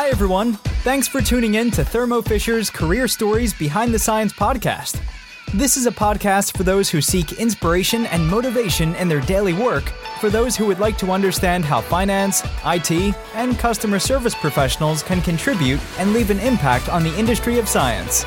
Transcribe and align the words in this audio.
Hi, 0.00 0.10
everyone. 0.10 0.52
Thanks 0.84 1.08
for 1.08 1.20
tuning 1.20 1.56
in 1.56 1.72
to 1.72 1.84
Thermo 1.84 2.22
Fisher's 2.22 2.70
Career 2.70 3.08
Stories 3.08 3.52
Behind 3.52 3.92
the 3.92 3.98
Science 3.98 4.32
podcast. 4.32 5.02
This 5.54 5.76
is 5.76 5.86
a 5.86 5.90
podcast 5.90 6.56
for 6.56 6.62
those 6.62 6.88
who 6.88 7.00
seek 7.00 7.32
inspiration 7.32 8.06
and 8.06 8.24
motivation 8.24 8.94
in 8.94 9.08
their 9.08 9.20
daily 9.22 9.54
work, 9.54 9.88
for 10.20 10.30
those 10.30 10.56
who 10.56 10.66
would 10.66 10.78
like 10.78 10.96
to 10.98 11.10
understand 11.10 11.64
how 11.64 11.80
finance, 11.80 12.44
IT, 12.64 13.12
and 13.34 13.58
customer 13.58 13.98
service 13.98 14.36
professionals 14.36 15.02
can 15.02 15.20
contribute 15.20 15.80
and 15.98 16.12
leave 16.12 16.30
an 16.30 16.38
impact 16.38 16.88
on 16.88 17.02
the 17.02 17.18
industry 17.18 17.58
of 17.58 17.68
science. 17.68 18.24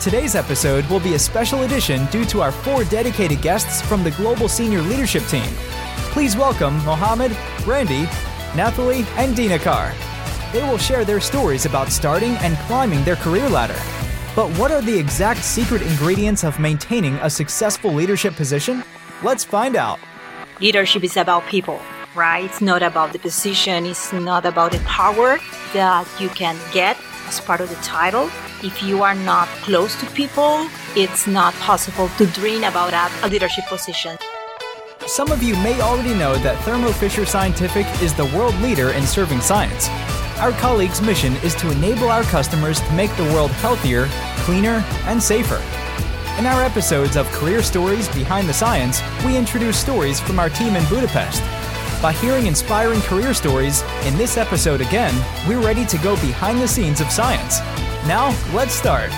Today's 0.00 0.34
episode 0.34 0.84
will 0.86 0.98
be 0.98 1.14
a 1.14 1.18
special 1.20 1.62
edition 1.62 2.06
due 2.06 2.24
to 2.24 2.42
our 2.42 2.50
four 2.50 2.82
dedicated 2.82 3.40
guests 3.40 3.82
from 3.82 4.02
the 4.02 4.10
Global 4.10 4.48
Senior 4.48 4.82
Leadership 4.82 5.22
Team. 5.26 5.48
Please 6.10 6.36
welcome 6.36 6.74
Mohammed, 6.84 7.36
Randy, 7.64 8.08
Nathalie, 8.56 9.06
and 9.16 9.36
Dinakar. 9.36 9.94
They 10.56 10.62
will 10.62 10.78
share 10.78 11.04
their 11.04 11.20
stories 11.20 11.66
about 11.66 11.92
starting 11.92 12.32
and 12.36 12.56
climbing 12.66 13.04
their 13.04 13.16
career 13.16 13.46
ladder. 13.46 13.78
But 14.34 14.48
what 14.56 14.70
are 14.70 14.80
the 14.80 14.98
exact 14.98 15.44
secret 15.44 15.82
ingredients 15.82 16.44
of 16.44 16.58
maintaining 16.58 17.16
a 17.16 17.28
successful 17.28 17.92
leadership 17.92 18.36
position? 18.36 18.82
Let's 19.22 19.44
find 19.44 19.76
out. 19.76 19.98
Leadership 20.58 21.04
is 21.04 21.18
about 21.18 21.44
people, 21.44 21.78
right? 22.14 22.46
It's 22.46 22.62
not 22.62 22.82
about 22.82 23.12
the 23.12 23.18
position, 23.18 23.84
it's 23.84 24.14
not 24.14 24.46
about 24.46 24.72
the 24.72 24.78
power 24.86 25.38
that 25.74 26.08
you 26.18 26.30
can 26.30 26.56
get 26.72 26.96
as 27.28 27.38
part 27.38 27.60
of 27.60 27.68
the 27.68 27.82
title. 27.82 28.30
If 28.64 28.82
you 28.82 29.02
are 29.02 29.14
not 29.14 29.48
close 29.60 29.94
to 30.00 30.06
people, 30.12 30.66
it's 30.96 31.26
not 31.26 31.52
possible 31.56 32.08
to 32.16 32.24
dream 32.28 32.64
about 32.64 32.94
a, 32.94 33.28
leadership 33.28 33.66
position. 33.66 34.16
Some 35.06 35.30
of 35.30 35.42
you 35.42 35.54
may 35.56 35.78
already 35.82 36.14
know 36.14 36.34
that 36.36 36.56
Thermo 36.64 36.92
Fisher 36.92 37.26
Scientific 37.26 37.86
is 38.00 38.14
the 38.14 38.24
world 38.34 38.54
leader 38.62 38.92
in 38.92 39.02
serving 39.02 39.42
science. 39.42 39.90
Our 40.38 40.52
colleagues' 40.52 41.00
mission 41.00 41.32
is 41.36 41.54
to 41.54 41.70
enable 41.70 42.10
our 42.10 42.22
customers 42.24 42.78
to 42.82 42.92
make 42.92 43.14
the 43.16 43.24
world 43.32 43.50
healthier, 43.52 44.06
cleaner, 44.44 44.84
and 45.06 45.22
safer. 45.22 45.62
In 46.38 46.44
our 46.44 46.62
episodes 46.62 47.16
of 47.16 47.26
Career 47.28 47.62
Stories 47.62 48.06
Behind 48.10 48.46
the 48.46 48.52
Science, 48.52 49.00
we 49.24 49.34
introduce 49.34 49.78
stories 49.78 50.20
from 50.20 50.38
our 50.38 50.50
team 50.50 50.76
in 50.76 50.84
Budapest. 50.90 51.40
By 52.02 52.12
hearing 52.12 52.46
inspiring 52.46 53.00
career 53.00 53.32
stories, 53.32 53.82
in 54.04 54.18
this 54.18 54.36
episode 54.36 54.82
again, 54.82 55.14
we're 55.48 55.64
ready 55.64 55.86
to 55.86 55.96
go 55.98 56.16
behind 56.16 56.60
the 56.60 56.68
scenes 56.68 57.00
of 57.00 57.10
science. 57.10 57.60
Now, 58.06 58.36
let's 58.52 58.74
start. 58.74 59.10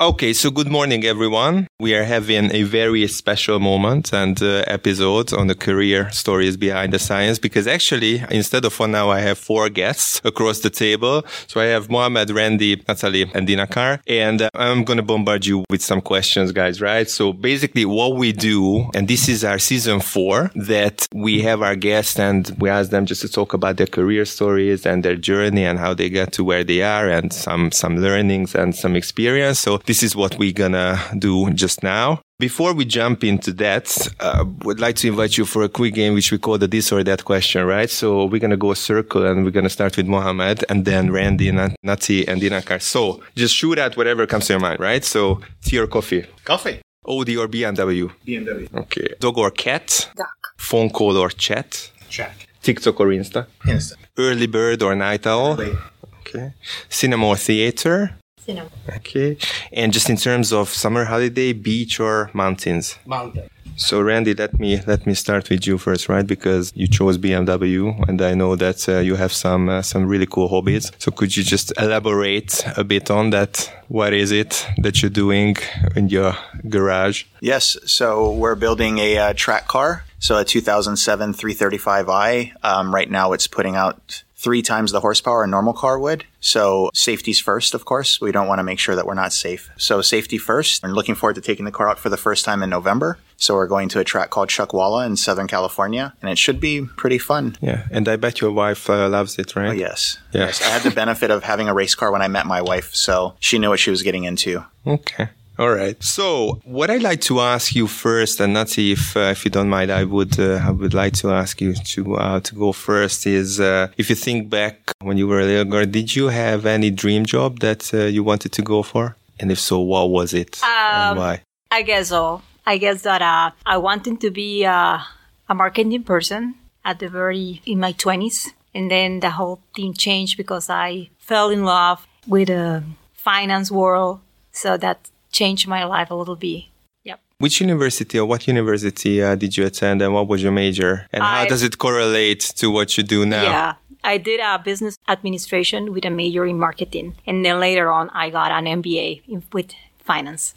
Okay, 0.00 0.32
so 0.32 0.52
good 0.52 0.68
morning, 0.68 1.04
everyone. 1.04 1.66
We 1.78 1.94
are 1.94 2.04
having 2.04 2.50
a 2.54 2.62
very 2.62 3.06
special 3.06 3.60
moment 3.60 4.14
and 4.14 4.42
uh, 4.42 4.64
episode 4.66 5.34
on 5.34 5.46
the 5.46 5.54
career 5.54 6.10
stories 6.10 6.56
behind 6.56 6.94
the 6.94 6.98
science 6.98 7.38
because 7.38 7.66
actually, 7.66 8.24
instead 8.30 8.64
of 8.64 8.72
for 8.72 8.88
now, 8.88 9.10
I 9.10 9.20
have 9.20 9.36
four 9.36 9.68
guests 9.68 10.22
across 10.24 10.60
the 10.60 10.70
table. 10.70 11.26
So 11.46 11.60
I 11.60 11.64
have 11.64 11.90
Mohammed, 11.90 12.30
Randy, 12.30 12.82
Nathalie, 12.88 13.30
and 13.34 13.46
Dinakar. 13.46 14.00
And 14.06 14.40
uh, 14.40 14.48
I'm 14.54 14.84
going 14.84 14.96
to 14.96 15.02
bombard 15.02 15.44
you 15.44 15.64
with 15.68 15.82
some 15.82 16.00
questions, 16.00 16.50
guys, 16.50 16.80
right? 16.80 17.10
So 17.10 17.34
basically, 17.34 17.84
what 17.84 18.16
we 18.16 18.32
do, 18.32 18.88
and 18.94 19.06
this 19.06 19.28
is 19.28 19.44
our 19.44 19.58
season 19.58 20.00
four, 20.00 20.50
that 20.54 21.06
we 21.12 21.42
have 21.42 21.60
our 21.60 21.76
guests 21.76 22.18
and 22.18 22.56
we 22.58 22.70
ask 22.70 22.88
them 22.88 23.04
just 23.04 23.20
to 23.20 23.28
talk 23.28 23.52
about 23.52 23.76
their 23.76 23.86
career 23.86 24.24
stories 24.24 24.86
and 24.86 25.04
their 25.04 25.16
journey 25.16 25.66
and 25.66 25.78
how 25.78 25.92
they 25.92 26.08
get 26.08 26.32
to 26.32 26.42
where 26.42 26.64
they 26.64 26.80
are 26.80 27.10
and 27.10 27.34
some, 27.34 27.70
some 27.70 27.98
learnings 27.98 28.54
and 28.54 28.74
some 28.74 28.96
experience. 28.96 29.58
So 29.58 29.76
this 29.84 30.02
is 30.02 30.16
what 30.16 30.38
we're 30.38 30.54
gonna 30.54 30.98
do 31.18 31.50
just 31.66 31.82
now. 31.82 32.20
Before 32.38 32.72
we 32.78 32.84
jump 32.84 33.24
into 33.24 33.50
that, 33.64 33.86
uh, 34.20 34.44
would 34.66 34.78
like 34.86 34.96
to 34.96 35.06
invite 35.08 35.38
you 35.38 35.44
for 35.52 35.62
a 35.68 35.68
quick 35.78 35.94
game 35.94 36.12
which 36.14 36.30
we 36.32 36.38
call 36.38 36.58
the 36.58 36.68
this 36.68 36.92
or 36.92 37.02
that 37.04 37.22
question, 37.24 37.60
right? 37.76 37.90
So 38.00 38.06
we're 38.30 38.44
gonna 38.46 38.62
go 38.66 38.70
a 38.72 38.76
circle 38.90 39.22
and 39.28 39.36
we're 39.44 39.56
gonna 39.58 39.76
start 39.78 39.96
with 39.96 40.06
Mohammed 40.06 40.58
and 40.70 40.84
then 40.84 41.04
Randy, 41.18 41.50
Nati, 41.90 42.18
and 42.28 42.36
Dinakar. 42.42 42.80
So 42.94 43.00
just 43.42 43.54
shoot 43.58 43.78
at 43.78 43.96
whatever 43.96 44.22
comes 44.26 44.46
to 44.46 44.52
your 44.54 44.60
mind, 44.60 44.78
right? 44.90 45.04
So 45.04 45.40
tea 45.64 45.78
or 45.82 45.88
coffee? 45.96 46.22
Coffee. 46.44 46.76
Audi 47.08 47.36
or 47.36 47.48
BMW? 47.48 48.10
BMW. 48.26 48.66
Okay. 48.82 49.08
Dog 49.20 49.38
or 49.38 49.50
cat? 49.50 50.10
Duck. 50.16 50.40
Phone 50.58 50.90
call 50.90 51.16
or 51.16 51.30
chat? 51.30 51.90
Chat. 52.08 52.36
TikTok 52.62 53.00
or 53.00 53.08
Insta? 53.20 53.46
Insta. 53.64 53.94
Early 54.18 54.48
bird 54.58 54.82
or 54.82 54.94
night 54.94 55.26
owl? 55.26 55.54
Late. 55.54 55.78
Okay. 56.20 56.52
Cinema 56.88 57.26
or 57.28 57.36
theater? 57.36 57.98
Cinema. 58.46 58.70
Okay. 58.88 59.36
And 59.72 59.92
just 59.92 60.08
in 60.08 60.16
terms 60.16 60.52
of 60.52 60.68
summer 60.68 61.04
holiday, 61.04 61.52
beach 61.52 62.00
or 62.00 62.30
mountains? 62.32 62.98
Mountain. 63.04 63.50
So 63.78 64.00
Randy, 64.00 64.32
let 64.32 64.58
me 64.58 64.80
let 64.86 65.06
me 65.06 65.12
start 65.12 65.50
with 65.50 65.66
you 65.66 65.76
first, 65.76 66.08
right? 66.08 66.26
Because 66.26 66.72
you 66.74 66.86
chose 66.88 67.18
BMW, 67.18 68.08
and 68.08 68.22
I 68.22 68.32
know 68.32 68.56
that 68.56 68.88
uh, 68.88 69.00
you 69.00 69.16
have 69.16 69.32
some 69.32 69.68
uh, 69.68 69.82
some 69.82 70.06
really 70.06 70.24
cool 70.24 70.48
hobbies. 70.48 70.90
So 70.98 71.10
could 71.10 71.36
you 71.36 71.42
just 71.42 71.74
elaborate 71.78 72.64
a 72.78 72.84
bit 72.84 73.10
on 73.10 73.30
that? 73.30 73.70
What 73.88 74.14
is 74.14 74.32
it 74.32 74.66
that 74.78 75.02
you're 75.02 75.10
doing 75.10 75.56
in 75.94 76.08
your 76.08 76.34
garage? 76.70 77.24
Yes. 77.40 77.76
So 77.84 78.32
we're 78.32 78.54
building 78.54 78.98
a 78.98 79.18
uh, 79.18 79.32
track 79.36 79.68
car. 79.68 80.04
So 80.20 80.38
a 80.38 80.44
2007 80.44 81.34
335i. 81.34 82.52
Um, 82.62 82.94
right 82.94 83.10
now, 83.10 83.34
it's 83.34 83.46
putting 83.46 83.76
out 83.76 84.24
three 84.46 84.62
times 84.62 84.92
the 84.92 85.00
horsepower 85.00 85.42
a 85.42 85.46
normal 85.48 85.72
car 85.72 85.98
would. 85.98 86.22
So 86.38 86.88
safety's 86.94 87.40
first, 87.40 87.74
of 87.74 87.84
course. 87.84 88.20
We 88.20 88.30
don't 88.30 88.46
want 88.46 88.60
to 88.60 88.62
make 88.62 88.78
sure 88.78 88.94
that 88.94 89.04
we're 89.04 89.14
not 89.14 89.32
safe. 89.32 89.68
So 89.76 90.00
safety 90.02 90.38
first. 90.38 90.84
I'm 90.84 90.92
looking 90.92 91.16
forward 91.16 91.34
to 91.34 91.40
taking 91.40 91.64
the 91.64 91.72
car 91.72 91.88
out 91.88 91.98
for 91.98 92.10
the 92.10 92.16
first 92.16 92.44
time 92.44 92.62
in 92.62 92.70
November. 92.70 93.18
So 93.38 93.54
we're 93.56 93.66
going 93.66 93.88
to 93.88 93.98
a 93.98 94.04
track 94.04 94.30
called 94.30 94.48
Chuckwalla 94.48 95.04
in 95.04 95.16
Southern 95.16 95.48
California, 95.48 96.14
and 96.22 96.30
it 96.30 96.38
should 96.38 96.60
be 96.60 96.86
pretty 96.96 97.18
fun. 97.18 97.56
Yeah, 97.60 97.88
and 97.90 98.08
I 98.08 98.14
bet 98.14 98.40
your 98.40 98.52
wife 98.52 98.88
uh, 98.88 99.08
loves 99.08 99.36
it, 99.36 99.56
right? 99.56 99.70
Oh, 99.70 99.72
yes. 99.72 100.16
Yeah. 100.32 100.46
Yes. 100.46 100.62
I 100.62 100.66
had 100.66 100.82
the 100.82 100.94
benefit 100.94 101.32
of 101.32 101.42
having 101.42 101.68
a 101.68 101.74
race 101.74 101.96
car 101.96 102.12
when 102.12 102.22
I 102.22 102.28
met 102.28 102.46
my 102.46 102.62
wife, 102.62 102.94
so 102.94 103.34
she 103.40 103.58
knew 103.58 103.70
what 103.70 103.80
she 103.80 103.90
was 103.90 104.02
getting 104.02 104.22
into. 104.22 104.64
Okay. 104.86 105.30
All 105.58 105.70
right. 105.70 106.02
So, 106.02 106.60
what 106.64 106.90
I'd 106.90 107.02
like 107.02 107.22
to 107.22 107.40
ask 107.40 107.74
you 107.74 107.86
first, 107.86 108.40
and 108.40 108.52
not 108.52 108.78
if 108.78 109.16
uh, 109.16 109.32
if 109.32 109.44
you 109.44 109.50
don't 109.50 109.70
mind, 109.70 109.90
I 109.90 110.04
would 110.04 110.38
uh, 110.38 110.60
I 110.62 110.70
would 110.70 110.92
like 110.92 111.14
to 111.14 111.30
ask 111.30 111.60
you 111.62 111.72
to 111.72 112.16
uh, 112.16 112.40
to 112.40 112.54
go 112.54 112.72
first. 112.72 113.26
Is 113.26 113.58
uh, 113.58 113.88
if 113.96 114.10
you 114.10 114.16
think 114.16 114.50
back 114.50 114.92
when 115.00 115.16
you 115.16 115.26
were 115.26 115.40
a 115.40 115.44
little 115.44 115.64
girl, 115.64 115.86
did 115.86 116.14
you 116.14 116.28
have 116.28 116.66
any 116.66 116.90
dream 116.90 117.24
job 117.24 117.60
that 117.60 117.92
uh, 117.94 118.04
you 118.04 118.22
wanted 118.22 118.52
to 118.52 118.62
go 118.62 118.82
for? 118.82 119.16
And 119.40 119.50
if 119.50 119.58
so, 119.58 119.80
what 119.80 120.10
was 120.10 120.34
it 120.34 120.62
um, 120.62 120.70
and 120.70 121.18
why? 121.18 121.42
I 121.70 121.82
guess 121.82 122.08
so. 122.08 122.42
I 122.66 122.76
guess 122.76 123.02
that 123.02 123.22
uh, 123.22 123.52
I 123.64 123.78
wanted 123.78 124.20
to 124.20 124.30
be 124.30 124.64
a 124.64 125.06
marketing 125.48 126.02
person 126.02 126.54
at 126.84 126.98
the 126.98 127.08
very 127.08 127.62
in 127.64 127.80
my 127.80 127.92
twenties, 127.92 128.52
and 128.74 128.90
then 128.90 129.20
the 129.20 129.30
whole 129.30 129.60
thing 129.74 129.94
changed 129.94 130.36
because 130.36 130.68
I 130.68 131.08
fell 131.16 131.48
in 131.48 131.64
love 131.64 132.06
with 132.26 132.48
the 132.48 132.82
finance 133.14 133.70
world. 133.70 134.20
So 134.52 134.76
that 134.78 135.10
changed 135.38 135.66
my 135.76 135.82
life 135.84 136.10
a 136.10 136.16
little 136.20 136.36
bit. 136.46 136.64
Yep. 137.04 137.18
Which 137.38 137.60
university 137.60 138.16
or 138.18 138.26
what 138.32 138.40
university 138.54 139.14
uh, 139.22 139.34
did 139.42 139.50
you 139.56 139.64
attend 139.70 139.96
and 140.02 140.10
what 140.16 140.26
was 140.28 140.42
your 140.42 140.52
major? 140.52 140.92
And 141.12 141.22
how 141.22 141.44
does 141.52 141.62
it 141.68 141.74
correlate 141.84 142.42
to 142.60 142.66
what 142.76 142.88
you 142.96 143.02
do 143.14 143.20
now? 143.26 143.42
Yeah. 143.42 143.74
I 144.12 144.18
did 144.18 144.40
a 144.40 144.58
business 144.70 144.94
administration 145.08 145.92
with 145.92 146.04
a 146.04 146.10
major 146.10 146.44
in 146.46 146.58
marketing. 146.58 147.08
And 147.26 147.44
then 147.44 147.58
later 147.58 147.90
on, 147.90 148.08
I 148.10 148.30
got 148.30 148.52
an 148.52 148.64
MBA 148.80 149.22
in, 149.28 149.42
with 149.52 149.70
finance. 149.98 150.54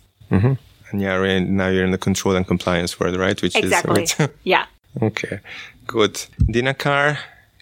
And 0.91 1.01
yeah, 1.06 1.16
right, 1.16 1.40
now 1.40 1.69
you're 1.69 1.85
in 1.85 1.91
the 1.91 1.97
control 1.97 2.35
and 2.35 2.46
compliance 2.46 3.00
world, 3.00 3.16
right? 3.17 3.40
Which 3.41 3.56
Exactly. 3.56 4.03
is 4.03 4.16
yeah. 4.44 4.66
okay. 5.01 5.40
Good. 5.88 6.13
Dinakar, 6.53 7.17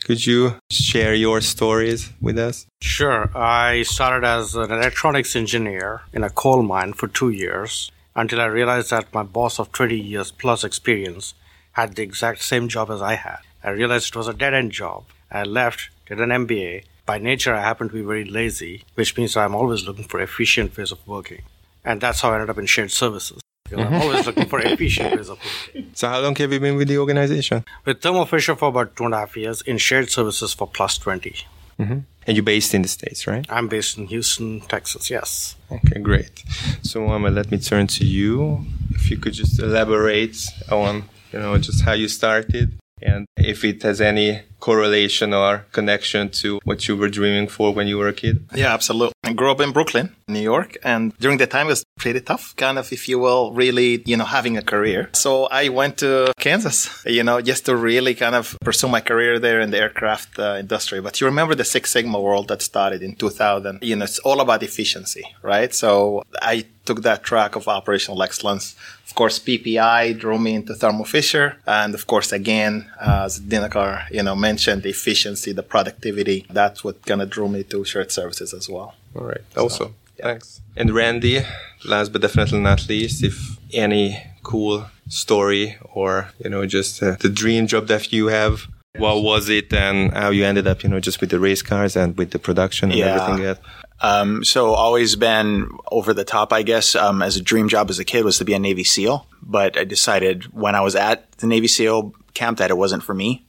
could 0.07 0.25
you 0.25 0.55
share 0.71 1.13
your 1.13 1.41
stories 1.41 2.13
with 2.21 2.37
us? 2.39 2.65
Sure. 2.81 3.29
I 3.35 3.83
started 3.83 4.25
as 4.25 4.55
an 4.55 4.71
electronics 4.71 5.35
engineer 5.35 6.03
in 6.13 6.23
a 6.23 6.29
coal 6.29 6.63
mine 6.63 6.93
for 6.93 7.09
two 7.09 7.29
years 7.29 7.91
until 8.15 8.39
I 8.39 8.45
realized 8.45 8.89
that 8.91 9.13
my 9.13 9.23
boss 9.23 9.59
of 9.59 9.73
20 9.73 9.99
years 9.99 10.31
plus 10.31 10.63
experience 10.63 11.33
had 11.73 11.95
the 11.95 12.03
exact 12.03 12.41
same 12.41 12.69
job 12.69 12.89
as 12.89 13.01
I 13.01 13.15
had. 13.15 13.39
I 13.61 13.71
realized 13.71 14.07
it 14.07 14.15
was 14.15 14.29
a 14.29 14.33
dead 14.33 14.53
end 14.53 14.71
job. 14.71 15.03
I 15.29 15.43
left, 15.43 15.89
did 16.05 16.21
an 16.21 16.29
MBA. 16.29 16.85
By 17.05 17.17
nature, 17.17 17.53
I 17.53 17.59
happen 17.59 17.89
to 17.89 17.93
be 17.93 18.01
very 18.01 18.23
lazy, 18.23 18.85
which 18.95 19.17
means 19.17 19.35
I'm 19.35 19.55
always 19.55 19.83
looking 19.83 20.05
for 20.05 20.21
efficient 20.21 20.77
ways 20.77 20.93
of 20.93 21.05
working. 21.05 21.41
And 21.83 21.99
that's 21.99 22.21
how 22.21 22.31
I 22.31 22.35
ended 22.35 22.49
up 22.49 22.57
in 22.57 22.65
shared 22.65 22.91
services. 22.91 23.41
Because 23.69 23.85
I'm 23.85 24.01
always 24.01 24.25
looking 24.25 24.47
for 24.47 24.59
efficient 24.59 25.15
ways 25.15 25.29
of 25.29 25.39
working. 25.39 25.91
So 25.93 26.07
how 26.07 26.19
long 26.21 26.35
have 26.35 26.51
you 26.51 26.59
been 26.59 26.75
with 26.75 26.87
the 26.87 26.97
organization? 26.97 27.65
With 27.85 28.01
Thermo 28.01 28.25
Fisher 28.25 28.55
for 28.55 28.69
about 28.69 28.95
two 28.95 29.05
and 29.05 29.13
a 29.13 29.17
half 29.17 29.35
years, 29.35 29.61
in 29.61 29.77
shared 29.77 30.09
services 30.09 30.53
for 30.53 30.67
plus 30.67 30.97
20. 30.97 31.35
Mm-hmm. 31.79 31.99
And 32.25 32.35
you're 32.35 32.43
based 32.43 32.73
in 32.73 32.81
the 32.81 32.87
States, 32.87 33.27
right? 33.27 33.45
I'm 33.49 33.67
based 33.67 33.97
in 33.97 34.07
Houston, 34.07 34.61
Texas, 34.61 35.09
yes. 35.09 35.55
Okay, 35.71 35.99
great. 35.99 36.43
So 36.81 37.01
Mohammed, 37.01 37.33
let 37.33 37.51
me 37.51 37.57
turn 37.57 37.87
to 37.87 38.05
you. 38.05 38.65
If 38.91 39.09
you 39.11 39.17
could 39.17 39.33
just 39.33 39.59
elaborate 39.59 40.37
on, 40.71 41.03
you 41.31 41.39
know, 41.39 41.57
just 41.57 41.83
how 41.83 41.93
you 41.93 42.07
started 42.07 42.73
and 43.01 43.27
if 43.37 43.63
it 43.63 43.83
has 43.83 44.01
any 44.01 44.41
correlation 44.59 45.33
or 45.33 45.65
connection 45.71 46.29
to 46.29 46.59
what 46.63 46.87
you 46.87 46.97
were 46.97 47.09
dreaming 47.09 47.47
for 47.47 47.73
when 47.73 47.87
you 47.87 47.97
were 47.97 48.07
a 48.07 48.13
kid. 48.13 48.43
Yeah, 48.55 48.73
absolutely. 48.73 49.13
I 49.27 49.33
grew 49.33 49.51
up 49.51 49.59
in 49.59 49.73
Brooklyn, 49.73 50.15
New 50.29 50.39
York, 50.39 50.77
and 50.83 51.13
during 51.17 51.37
that 51.39 51.51
time 51.51 51.67
it 51.67 51.71
was 51.71 51.83
pretty 51.97 52.21
tough, 52.21 52.55
kind 52.55 52.77
of, 52.79 52.93
if 52.93 53.09
you 53.09 53.19
will, 53.19 53.51
really, 53.51 54.01
you 54.05 54.15
know, 54.15 54.23
having 54.23 54.55
a 54.55 54.61
career. 54.61 55.09
So 55.11 55.47
I 55.47 55.67
went 55.67 55.97
to 55.97 56.31
Kansas, 56.39 57.03
you 57.05 57.25
know, 57.25 57.41
just 57.41 57.65
to 57.65 57.75
really 57.75 58.15
kind 58.15 58.35
of 58.35 58.57
pursue 58.61 58.87
my 58.87 59.01
career 59.01 59.37
there 59.37 59.59
in 59.59 59.71
the 59.71 59.79
aircraft 59.79 60.39
uh, 60.39 60.55
industry. 60.57 61.01
But 61.01 61.19
you 61.19 61.27
remember 61.27 61.55
the 61.55 61.65
Six 61.65 61.91
Sigma 61.91 62.21
world 62.21 62.47
that 62.47 62.61
started 62.61 63.03
in 63.03 63.15
2000, 63.15 63.79
you 63.81 63.97
know, 63.97 64.05
it's 64.05 64.19
all 64.19 64.39
about 64.39 64.63
efficiency, 64.63 65.23
right? 65.41 65.75
So 65.75 66.23
I 66.41 66.63
took 66.85 67.01
that 67.01 67.21
track 67.23 67.57
of 67.57 67.67
operational 67.67 68.23
excellence. 68.23 68.75
Of 69.05 69.13
course, 69.13 69.39
PPI 69.39 70.17
drew 70.17 70.39
me 70.39 70.55
into 70.55 70.73
Thermo 70.73 71.03
Fisher. 71.03 71.57
And 71.67 71.93
of 71.93 72.07
course, 72.07 72.31
again, 72.31 72.89
as 73.01 73.41
Dinakar, 73.41 74.09
you 74.09 74.23
know, 74.23 74.35
mentioned 74.35 74.85
efficiency, 74.85 75.51
the 75.51 75.63
productivity. 75.63 76.45
That's 76.49 76.83
what 76.85 77.05
kind 77.05 77.21
of 77.21 77.29
drew 77.29 77.49
me 77.49 77.63
to 77.63 77.83
shared 77.83 78.11
services 78.11 78.53
as 78.53 78.69
well. 78.69 78.95
All 79.17 79.25
right. 79.25 79.41
Also, 79.55 79.93
yeah. 80.17 80.25
thanks. 80.25 80.61
And 80.75 80.93
Randy, 80.93 81.41
last 81.85 82.13
but 82.13 82.21
definitely 82.21 82.59
not 82.59 82.87
least, 82.87 83.23
if 83.23 83.57
any 83.73 84.23
cool 84.43 84.85
story 85.09 85.77
or, 85.93 86.29
you 86.43 86.49
know, 86.49 86.65
just 86.65 87.01
uh, 87.01 87.15
the 87.19 87.29
dream 87.29 87.67
job 87.67 87.87
that 87.87 88.13
you 88.13 88.27
have, 88.27 88.67
what 88.97 89.23
was 89.23 89.49
it 89.49 89.73
and 89.73 90.13
how 90.13 90.29
you 90.29 90.43
ended 90.43 90.67
up, 90.67 90.83
you 90.83 90.89
know, 90.89 90.99
just 90.99 91.21
with 91.21 91.29
the 91.29 91.39
race 91.39 91.61
cars 91.61 91.95
and 91.95 92.17
with 92.17 92.31
the 92.31 92.39
production 92.39 92.89
and 92.91 92.99
yeah. 92.99 93.21
everything 93.21 93.45
else? 93.45 93.59
Um, 93.99 94.43
so 94.43 94.73
always 94.73 95.15
been 95.15 95.69
over 95.91 96.13
the 96.13 96.23
top, 96.23 96.53
I 96.53 96.61
guess. 96.61 96.95
Um, 96.95 97.21
as 97.21 97.35
a 97.35 97.41
dream 97.41 97.67
job 97.67 97.89
as 97.89 97.99
a 97.99 98.05
kid 98.05 98.23
was 98.23 98.37
to 98.37 98.45
be 98.45 98.53
a 98.53 98.59
Navy 98.59 98.83
SEAL, 98.83 99.25
but 99.41 99.77
I 99.77 99.83
decided 99.83 100.53
when 100.53 100.75
I 100.75 100.81
was 100.81 100.95
at 100.95 101.31
the 101.33 101.47
Navy 101.47 101.67
SEAL 101.67 102.13
camp 102.33 102.59
that 102.59 102.69
it 102.69 102.77
wasn't 102.77 103.03
for 103.03 103.13
me. 103.13 103.45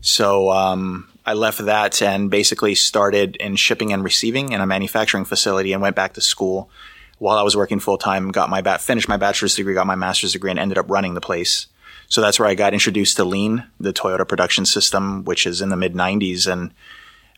So 0.00 0.50
um, 0.50 1.08
I 1.28 1.34
left 1.34 1.58
that 1.58 2.00
and 2.00 2.30
basically 2.30 2.74
started 2.74 3.36
in 3.36 3.56
shipping 3.56 3.92
and 3.92 4.02
receiving 4.02 4.52
in 4.52 4.62
a 4.62 4.66
manufacturing 4.66 5.26
facility 5.26 5.74
and 5.74 5.82
went 5.82 5.94
back 5.94 6.14
to 6.14 6.22
school 6.22 6.70
while 7.18 7.36
I 7.36 7.42
was 7.42 7.54
working 7.54 7.80
full 7.80 7.98
time. 7.98 8.30
Got 8.30 8.48
my 8.48 8.62
bat, 8.62 8.80
finished 8.80 9.10
my 9.10 9.18
bachelor's 9.18 9.54
degree, 9.54 9.74
got 9.74 9.86
my 9.86 9.94
master's 9.94 10.32
degree, 10.32 10.50
and 10.50 10.58
ended 10.58 10.78
up 10.78 10.88
running 10.88 11.12
the 11.12 11.20
place. 11.20 11.66
So 12.08 12.22
that's 12.22 12.38
where 12.38 12.48
I 12.48 12.54
got 12.54 12.72
introduced 12.72 13.18
to 13.18 13.24
Lean, 13.24 13.64
the 13.78 13.92
Toyota 13.92 14.26
production 14.26 14.64
system, 14.64 15.22
which 15.24 15.46
is 15.46 15.60
in 15.60 15.68
the 15.68 15.76
mid 15.76 15.92
90s 15.92 16.50
and 16.50 16.72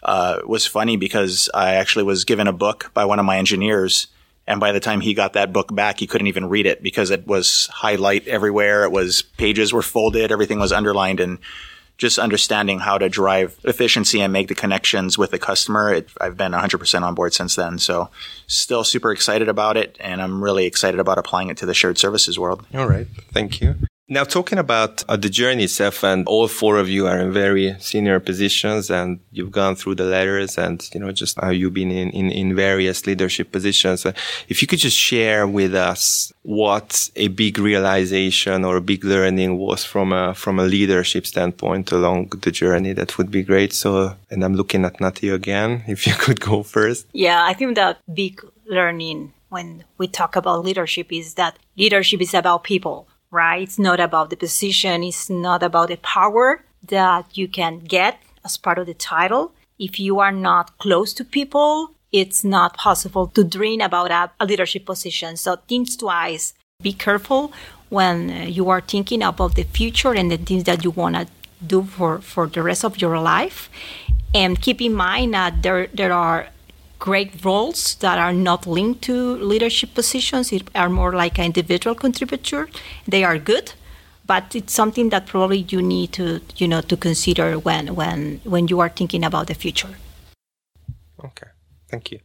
uh, 0.05 0.39
was 0.47 0.69
funny 0.69 0.97
because 0.97 1.51
I 1.53 1.75
actually 1.75 2.05
was 2.05 2.25
given 2.25 2.47
a 2.47 2.53
book 2.53 2.93
by 2.95 3.07
one 3.07 3.19
of 3.19 3.25
my 3.25 3.39
engineers. 3.39 4.07
And 4.47 4.61
by 4.61 4.71
the 4.71 4.79
time 4.79 5.01
he 5.01 5.15
got 5.15 5.33
that 5.33 5.53
book 5.53 5.75
back, 5.75 5.99
he 5.99 6.07
couldn't 6.07 6.29
even 6.29 6.49
read 6.49 6.67
it 6.67 6.81
because 6.81 7.11
it 7.11 7.27
was 7.27 7.69
highlight 7.73 8.29
everywhere. 8.29 8.85
It 8.85 8.93
was 8.93 9.23
pages 9.23 9.73
were 9.73 9.83
folded. 9.83 10.31
Everything 10.31 10.61
was 10.61 10.71
underlined 10.71 11.19
and 11.19 11.41
just 12.01 12.19
understanding 12.19 12.79
how 12.79 12.97
to 12.97 13.11
drive 13.11 13.61
efficiency 13.63 14.23
and 14.23 14.33
make 14.33 14.49
the 14.49 14.55
connections 14.55 15.19
with 15.19 15.31
the 15.31 15.39
customer. 15.39 15.93
It, 15.93 16.09
I've 16.19 16.37
been 16.37 16.53
100% 16.53 17.03
on 17.03 17.15
board 17.15 17.35
since 17.35 17.57
then. 17.57 17.79
So 17.79 18.09
still 18.47 18.85
super 18.85 19.13
excited 19.13 19.51
about 19.51 19.77
it. 19.77 19.99
And 20.01 20.23
I'm 20.23 20.43
really 20.43 20.65
excited 20.65 20.99
about 20.99 21.19
applying 21.19 21.51
it 21.51 21.59
to 21.59 21.67
the 21.67 21.75
shared 21.75 21.99
services 21.99 22.39
world. 22.39 22.67
All 22.75 22.89
right. 22.89 23.07
Thank 23.33 23.61
you. 23.61 23.75
Now, 24.13 24.25
talking 24.25 24.59
about 24.59 25.05
uh, 25.09 25.17
the 25.17 25.29
journey 25.29 25.65
itself, 25.65 26.03
and 26.03 26.27
all 26.27 26.49
four 26.49 26.79
of 26.79 26.89
you 26.89 27.07
are 27.07 27.21
in 27.21 27.33
very 27.33 27.77
senior 27.79 28.19
positions, 28.19 28.91
and 28.91 29.21
you've 29.31 29.53
gone 29.53 29.77
through 29.77 29.95
the 29.95 30.05
ladders, 30.05 30.59
and 30.59 30.77
you 30.93 30.99
know 30.99 31.13
just 31.13 31.39
how 31.41 31.51
you've 31.51 31.75
been 31.75 31.93
in 31.93 32.11
in, 32.11 32.29
in 32.33 32.57
various 32.57 33.07
leadership 33.07 33.53
positions. 33.53 34.05
Uh, 34.05 34.13
if 34.49 34.63
you 34.63 34.67
could 34.67 34.81
just 34.81 34.97
share 34.97 35.47
with 35.47 35.77
us 35.77 36.33
what 36.43 37.09
a 37.15 37.29
big 37.29 37.57
realization 37.61 38.65
or 38.65 38.79
a 38.79 38.81
big 38.81 39.05
learning 39.05 39.57
was 39.59 39.85
from 39.85 40.13
a 40.13 40.35
from 40.35 40.59
a 40.59 40.65
leadership 40.65 41.25
standpoint 41.25 41.93
along 41.93 42.31
the 42.43 42.51
journey, 42.51 42.93
that 42.93 43.17
would 43.17 43.31
be 43.31 43.45
great. 43.45 43.73
So, 43.73 44.17
and 44.29 44.43
I'm 44.43 44.57
looking 44.57 44.85
at 44.85 45.01
Nati 45.01 45.29
again. 45.29 45.85
If 46.01 46.07
you 46.09 46.15
could 46.15 46.41
go 46.41 46.65
first. 46.65 47.07
Yeah, 47.13 47.45
I 47.45 47.53
think 47.53 47.77
that 47.77 47.99
big 48.13 48.43
learning 48.67 49.35
when 49.51 49.85
we 49.99 50.09
talk 50.09 50.35
about 50.35 50.65
leadership 50.65 51.13
is 51.13 51.35
that 51.35 51.59
leadership 51.77 52.21
is 52.21 52.35
about 52.35 52.65
people 52.65 53.07
right? 53.31 53.63
It's 53.63 53.79
not 53.79 54.01
about 54.01 54.31
the 54.31 54.37
position. 54.37 55.03
It's 55.03 55.31
not 55.31 55.63
about 55.63 55.89
the 55.89 55.97
power 55.97 56.65
that 56.89 57.27
you 57.37 57.49
can 57.49 57.81
get 57.81 58.19
as 58.45 58.57
part 58.57 58.79
of 58.79 58.87
the 58.87 58.95
title. 58.95 59.53
If 59.79 60.01
you 60.01 60.19
are 60.21 60.33
not 60.33 60.77
close 60.79 61.13
to 61.15 61.25
people, 61.25 61.93
it's 62.13 62.43
not 62.45 62.77
possible 62.77 63.29
to 63.29 63.45
dream 63.45 63.81
about 63.81 64.11
a, 64.11 64.31
a 64.41 64.47
leadership 64.47 64.85
position. 64.85 65.37
So 65.37 65.57
think 65.69 65.99
twice. 65.99 66.55
Be 66.83 66.93
careful 66.93 67.53
when 67.89 68.31
uh, 68.31 68.35
you 68.45 68.71
are 68.71 68.81
thinking 68.81 69.23
about 69.23 69.55
the 69.55 69.65
future 69.65 70.13
and 70.13 70.31
the 70.31 70.39
things 70.39 70.65
that 70.65 70.83
you 70.83 70.91
want 70.91 71.17
to 71.17 71.27
do 71.65 71.83
for, 71.85 72.21
for 72.21 72.47
the 72.47 72.63
rest 72.63 72.85
of 72.85 73.01
your 73.01 73.19
life. 73.21 73.69
And 74.35 74.61
keep 74.61 74.81
in 74.81 74.95
mind 74.95 75.35
that 75.35 75.63
there, 75.63 75.89
there 75.89 76.13
are 76.13 76.49
great 77.01 77.45
roles 77.45 77.97
that 77.97 78.19
are 78.19 78.33
not 78.33 78.67
linked 78.67 79.03
to 79.03 79.37
leadership 79.39 79.95
positions. 79.95 80.53
It 80.53 80.69
are 80.75 80.89
more 80.89 81.13
like 81.13 81.39
an 81.39 81.47
individual 81.47 81.97
contributor. 81.97 82.69
They 83.09 83.25
are 83.25 83.39
good, 83.39 83.73
but 84.27 84.55
it's 84.55 84.73
something 84.73 85.09
that 85.09 85.27
probably 85.27 85.67
you 85.69 85.83
need 85.83 86.13
to 86.13 86.41
you 86.57 86.69
know 86.69 86.83
to 86.83 86.97
consider 86.97 87.59
when 87.59 87.95
when 87.97 88.41
when 88.45 88.69
you 88.69 88.79
are 88.81 88.91
thinking 88.91 89.25
about 89.25 89.49
the 89.49 89.55
future. 89.55 89.95
Okay, 91.25 91.51
thank 91.89 92.13
you, 92.13 92.21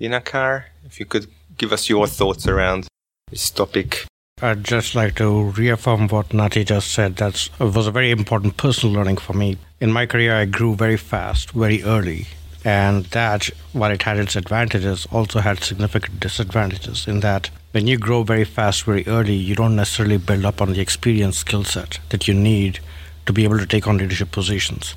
Dinakar. 0.00 0.64
If 0.86 0.98
you 1.00 1.06
could 1.06 1.26
give 1.58 1.72
us 1.72 1.90
your 1.90 2.06
thoughts 2.06 2.46
around 2.46 2.86
this 3.30 3.50
topic. 3.50 4.06
I'd 4.40 4.64
just 4.64 4.96
like 4.96 5.14
to 5.16 5.52
reaffirm 5.56 6.08
what 6.08 6.34
Nati 6.34 6.64
just 6.64 6.90
said. 6.90 7.16
That 7.16 7.48
was 7.60 7.86
a 7.86 7.92
very 7.92 8.10
important 8.10 8.56
personal 8.56 8.96
learning 8.96 9.18
for 9.18 9.34
me. 9.34 9.56
In 9.80 9.92
my 9.92 10.04
career, 10.06 10.34
I 10.34 10.46
grew 10.46 10.74
very 10.74 10.96
fast, 10.96 11.52
very 11.52 11.80
early 11.84 12.26
and 12.64 13.04
that, 13.06 13.50
while 13.72 13.90
it 13.90 14.02
had 14.02 14.18
its 14.18 14.36
advantages, 14.36 15.06
also 15.10 15.40
had 15.40 15.62
significant 15.62 16.20
disadvantages 16.20 17.08
in 17.08 17.20
that 17.20 17.50
when 17.72 17.86
you 17.86 17.98
grow 17.98 18.22
very 18.22 18.44
fast 18.44 18.84
very 18.84 19.06
early, 19.06 19.34
you 19.34 19.54
don't 19.54 19.74
necessarily 19.74 20.18
build 20.18 20.44
up 20.44 20.60
on 20.60 20.72
the 20.72 20.80
experience 20.80 21.38
skill 21.38 21.64
set 21.64 21.98
that 22.10 22.28
you 22.28 22.34
need 22.34 22.78
to 23.26 23.32
be 23.32 23.44
able 23.44 23.58
to 23.58 23.66
take 23.66 23.88
on 23.88 23.98
leadership 23.98 24.30
positions. 24.30 24.94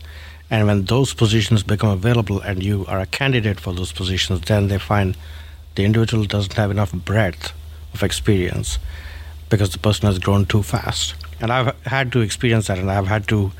And 0.51 0.67
when 0.67 0.85
those 0.85 1.13
positions 1.13 1.63
become 1.63 1.89
available 1.89 2.39
and 2.41 2.61
you 2.61 2.85
are 2.87 2.99
a 2.99 3.05
candidate 3.07 3.59
for 3.59 3.73
those 3.73 3.91
positions, 3.91 4.41
then 4.41 4.67
they 4.67 4.77
find 4.77 5.17
the 5.75 5.85
individual 5.85 6.25
doesn't 6.25 6.53
have 6.53 6.69
enough 6.69 6.93
breadth 6.93 7.53
of 7.93 8.03
experience 8.03 8.77
because 9.49 9.71
the 9.71 9.79
person 9.79 10.05
has 10.05 10.19
grown 10.19 10.45
too 10.45 10.61
fast. 10.61 11.15
And 11.39 11.51
I've 11.51 11.75
had 11.85 12.11
to 12.11 12.21
experience 12.21 12.67
that 12.67 12.77
and 12.77 12.91
I've 12.91 13.07
had 13.07 13.27
to 13.29 13.51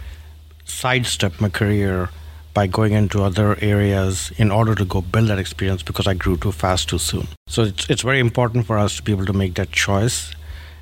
sidestep 0.66 1.40
my 1.42 1.50
career 1.50 2.10
by 2.56 2.66
going 2.66 2.94
into 2.94 3.22
other 3.22 3.58
areas 3.62 4.32
in 4.38 4.50
order 4.50 4.74
to 4.74 4.86
go 4.86 5.02
build 5.02 5.28
that 5.28 5.38
experience 5.38 5.84
because 5.84 6.08
I 6.08 6.14
grew 6.14 6.38
too 6.38 6.54
fast 6.54 6.88
too 6.88 6.98
soon. 6.98 7.28
So 7.48 7.64
it's, 7.64 7.88
it's 7.90 8.02
very 8.02 8.20
important 8.20 8.66
for 8.66 8.78
us 8.78 8.96
to 8.96 9.04
be 9.04 9.12
able 9.12 9.26
to 9.26 9.34
make 9.34 9.56
that 9.56 9.74
choice. 9.74 10.34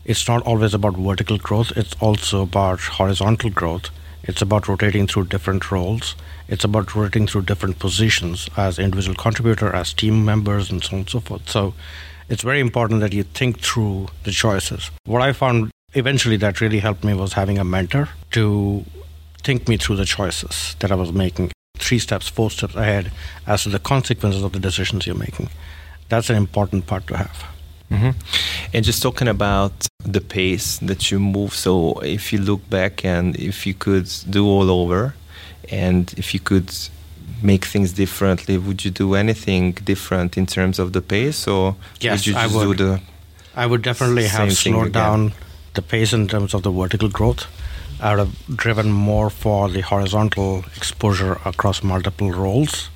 It's 0.05 0.27
not 0.27 0.43
always 0.43 0.75
about 0.75 0.95
vertical 0.95 1.39
growth, 1.39 1.71
it's 1.75 1.95
also 1.99 2.43
about 2.43 2.79
horizontal 2.79 3.49
growth. 3.49 3.89
It's 4.25 4.41
about 4.41 4.69
rotating 4.69 5.05
through 5.07 5.25
different 5.25 5.69
roles. 5.69 6.15
It's 6.47 6.63
about 6.63 6.95
rotating 6.95 7.27
through 7.27 7.41
different 7.41 7.79
positions 7.79 8.47
as 8.55 8.79
individual 8.79 9.15
contributor, 9.15 9.75
as 9.75 9.93
team 9.93 10.23
members, 10.23 10.71
and 10.71 10.81
so 10.81 10.93
on 10.93 10.99
and 10.99 11.09
so 11.09 11.19
forth. 11.19 11.49
So 11.49 11.73
it's 12.29 12.41
very 12.41 12.61
important 12.61 13.01
that 13.01 13.11
you 13.11 13.23
think 13.23 13.59
through 13.59 14.07
the 14.23 14.31
choices. 14.31 14.91
What 15.05 15.21
I 15.21 15.33
found 15.33 15.71
eventually 15.93 16.37
that 16.37 16.61
really 16.61 16.79
helped 16.79 17.03
me 17.03 17.13
was 17.13 17.33
having 17.33 17.57
a 17.57 17.65
mentor 17.65 18.09
to 18.31 18.85
think 19.43 19.67
me 19.67 19.75
through 19.75 19.97
the 19.97 20.05
choices 20.05 20.77
that 20.79 20.89
I 20.89 20.95
was 20.95 21.11
making 21.11 21.51
three 21.83 21.99
steps, 21.99 22.27
four 22.27 22.49
steps 22.49 22.75
ahead 22.75 23.11
as 23.45 23.63
to 23.63 23.69
the 23.69 23.79
consequences 23.79 24.43
of 24.43 24.51
the 24.51 24.59
decisions 24.59 25.05
you're 25.05 25.23
making. 25.27 25.49
That's 26.09 26.29
an 26.29 26.35
important 26.35 26.87
part 26.87 27.07
to 27.07 27.17
have. 27.17 27.43
Mm-hmm. 27.91 28.11
And 28.73 28.85
just 28.85 29.01
talking 29.01 29.27
about 29.27 29.73
the 30.03 30.21
pace 30.21 30.79
that 30.79 31.11
you 31.11 31.19
move, 31.19 31.53
so 31.53 31.99
if 31.99 32.33
you 32.33 32.39
look 32.39 32.67
back 32.69 33.05
and 33.05 33.35
if 33.35 33.67
you 33.67 33.73
could 33.73 34.09
do 34.29 34.45
all 34.45 34.69
over, 34.71 35.13
and 35.69 36.13
if 36.17 36.33
you 36.33 36.39
could 36.39 36.69
make 37.41 37.65
things 37.65 37.93
differently, 37.93 38.57
would 38.57 38.83
you 38.85 38.91
do 38.91 39.15
anything 39.15 39.73
different 39.73 40.37
in 40.37 40.45
terms 40.45 40.79
of 40.79 40.93
the 40.93 41.01
pace, 41.01 41.47
or 41.47 41.75
yes, 41.99 42.19
would 42.19 42.27
you 42.27 42.33
just 42.33 42.55
I 42.55 42.57
would. 42.57 42.77
do 42.77 42.83
the? 42.85 43.01
I 43.55 43.65
would 43.65 43.83
definitely 43.83 44.27
have 44.27 44.51
slowed 44.53 44.93
down 44.93 45.33
the 45.75 45.81
pace 45.81 46.13
in 46.13 46.27
terms 46.27 46.53
of 46.53 46.63
the 46.63 46.71
vertical 46.71 47.09
growth. 47.09 47.45
I 48.03 48.09
would 48.09 48.19
have 48.19 48.57
driven 48.57 48.91
more 48.91 49.29
for 49.29 49.69
the 49.69 49.79
horizontal 49.79 50.65
exposure 50.75 51.39
across 51.45 51.81
multiple 51.81 52.31
roles, 52.31 52.89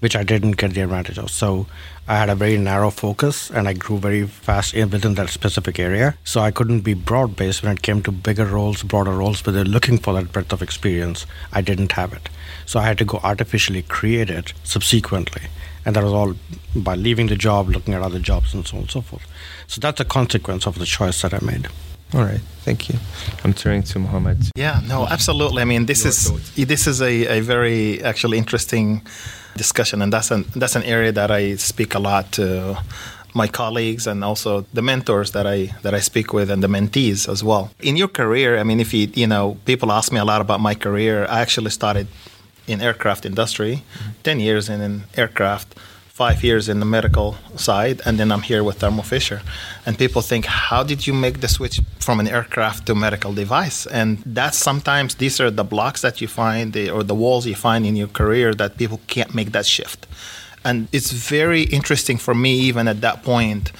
which 0.00 0.16
I 0.16 0.24
didn't 0.24 0.56
get 0.56 0.74
the 0.74 0.80
advantage 0.80 1.16
of. 1.16 1.30
So 1.30 1.68
I 2.08 2.16
had 2.16 2.28
a 2.28 2.34
very 2.34 2.58
narrow 2.58 2.90
focus 2.90 3.50
and 3.50 3.68
I 3.68 3.74
grew 3.74 3.98
very 3.98 4.26
fast 4.26 4.74
in, 4.74 4.90
within 4.90 5.14
that 5.14 5.28
specific 5.28 5.78
area. 5.78 6.16
So 6.24 6.40
I 6.40 6.50
couldn't 6.50 6.80
be 6.80 6.94
broad 6.94 7.36
based 7.36 7.62
when 7.62 7.70
it 7.70 7.82
came 7.82 8.02
to 8.02 8.10
bigger 8.10 8.46
roles, 8.46 8.82
broader 8.82 9.12
roles, 9.12 9.42
but 9.42 9.52
they're 9.52 9.62
looking 9.62 9.96
for 9.96 10.12
that 10.14 10.32
breadth 10.32 10.52
of 10.52 10.60
experience. 10.60 11.24
I 11.52 11.60
didn't 11.60 11.92
have 11.92 12.12
it. 12.12 12.28
So 12.66 12.80
I 12.80 12.82
had 12.82 12.98
to 12.98 13.04
go 13.04 13.20
artificially 13.22 13.82
create 13.82 14.28
it 14.28 14.54
subsequently. 14.64 15.42
And 15.84 15.94
that 15.94 16.02
was 16.02 16.12
all 16.12 16.34
by 16.74 16.96
leaving 16.96 17.28
the 17.28 17.36
job, 17.36 17.68
looking 17.68 17.94
at 17.94 18.02
other 18.02 18.18
jobs, 18.18 18.54
and 18.54 18.66
so 18.66 18.78
on 18.78 18.82
and 18.82 18.90
so 18.90 19.02
forth. 19.02 19.26
So 19.68 19.80
that's 19.80 20.00
a 20.00 20.04
consequence 20.04 20.66
of 20.66 20.80
the 20.80 20.84
choice 20.84 21.22
that 21.22 21.32
I 21.32 21.38
made. 21.46 21.68
All 22.14 22.22
right, 22.22 22.40
thank 22.64 22.88
you. 22.88 22.98
I'm 23.44 23.52
turning 23.52 23.82
to 23.82 23.98
Mohammed. 23.98 24.38
Yeah, 24.56 24.80
no, 24.88 25.06
absolutely. 25.06 25.60
I 25.60 25.66
mean, 25.66 25.86
this 25.86 26.04
Your 26.04 26.08
is 26.08 26.28
thoughts. 26.28 26.54
this 26.54 26.86
is 26.86 27.02
a, 27.02 27.38
a 27.38 27.40
very 27.40 28.02
actually 28.02 28.38
interesting 28.38 29.02
discussion, 29.56 30.00
and 30.00 30.10
that's 30.12 30.30
an 30.30 30.46
that's 30.56 30.74
an 30.76 30.84
area 30.84 31.12
that 31.12 31.30
I 31.30 31.56
speak 31.56 31.94
a 31.94 31.98
lot 31.98 32.32
to 32.32 32.78
my 33.34 33.46
colleagues 33.46 34.06
and 34.06 34.24
also 34.24 34.64
the 34.72 34.82
mentors 34.82 35.32
that 35.32 35.46
I 35.46 35.74
that 35.82 35.94
I 35.94 36.00
speak 36.00 36.32
with 36.32 36.50
and 36.50 36.62
the 36.62 36.68
mentees 36.68 37.28
as 37.28 37.44
well. 37.44 37.70
In 37.80 37.96
your 37.96 38.08
career, 38.08 38.58
I 38.58 38.62
mean, 38.64 38.80
if 38.80 38.94
you 38.94 39.08
you 39.14 39.26
know, 39.26 39.58
people 39.64 39.92
ask 39.92 40.12
me 40.12 40.18
a 40.18 40.24
lot 40.24 40.40
about 40.40 40.60
my 40.60 40.74
career. 40.74 41.26
I 41.28 41.40
actually 41.40 41.70
started 41.70 42.06
in 42.66 42.80
aircraft 42.80 43.26
industry, 43.26 43.74
mm-hmm. 43.76 44.10
ten 44.22 44.40
years 44.40 44.68
in, 44.68 44.80
in 44.80 45.02
aircraft 45.14 45.74
five 46.18 46.42
years 46.42 46.68
in 46.68 46.80
the 46.80 46.90
medical 46.98 47.36
side, 47.54 47.96
and 48.04 48.18
then 48.18 48.28
I'm 48.32 48.42
here 48.52 48.64
with 48.64 48.76
Thermo 48.80 49.02
Fisher. 49.02 49.40
And 49.86 49.92
people 50.04 50.20
think, 50.30 50.44
how 50.68 50.82
did 50.90 51.06
you 51.06 51.14
make 51.14 51.36
the 51.44 51.50
switch 51.56 51.76
from 52.06 52.18
an 52.18 52.26
aircraft 52.26 52.86
to 52.86 52.94
medical 53.06 53.32
device? 53.32 53.86
And 53.86 54.10
that's 54.38 54.58
sometimes 54.58 55.14
these 55.22 55.36
are 55.42 55.52
the 55.60 55.68
blocks 55.74 56.00
that 56.02 56.20
you 56.20 56.28
find 56.42 56.76
or 56.96 57.04
the 57.04 57.18
walls 57.22 57.46
you 57.46 57.54
find 57.54 57.86
in 57.86 57.94
your 58.02 58.10
career 58.20 58.48
that 58.54 58.70
people 58.82 59.00
can't 59.14 59.32
make 59.32 59.50
that 59.52 59.66
shift. 59.76 60.00
And 60.64 60.88
it's 60.96 61.12
very 61.12 61.62
interesting 61.78 62.18
for 62.26 62.34
me, 62.34 62.52
even 62.70 62.88
at 62.88 63.00
that 63.06 63.22
point, 63.22 63.70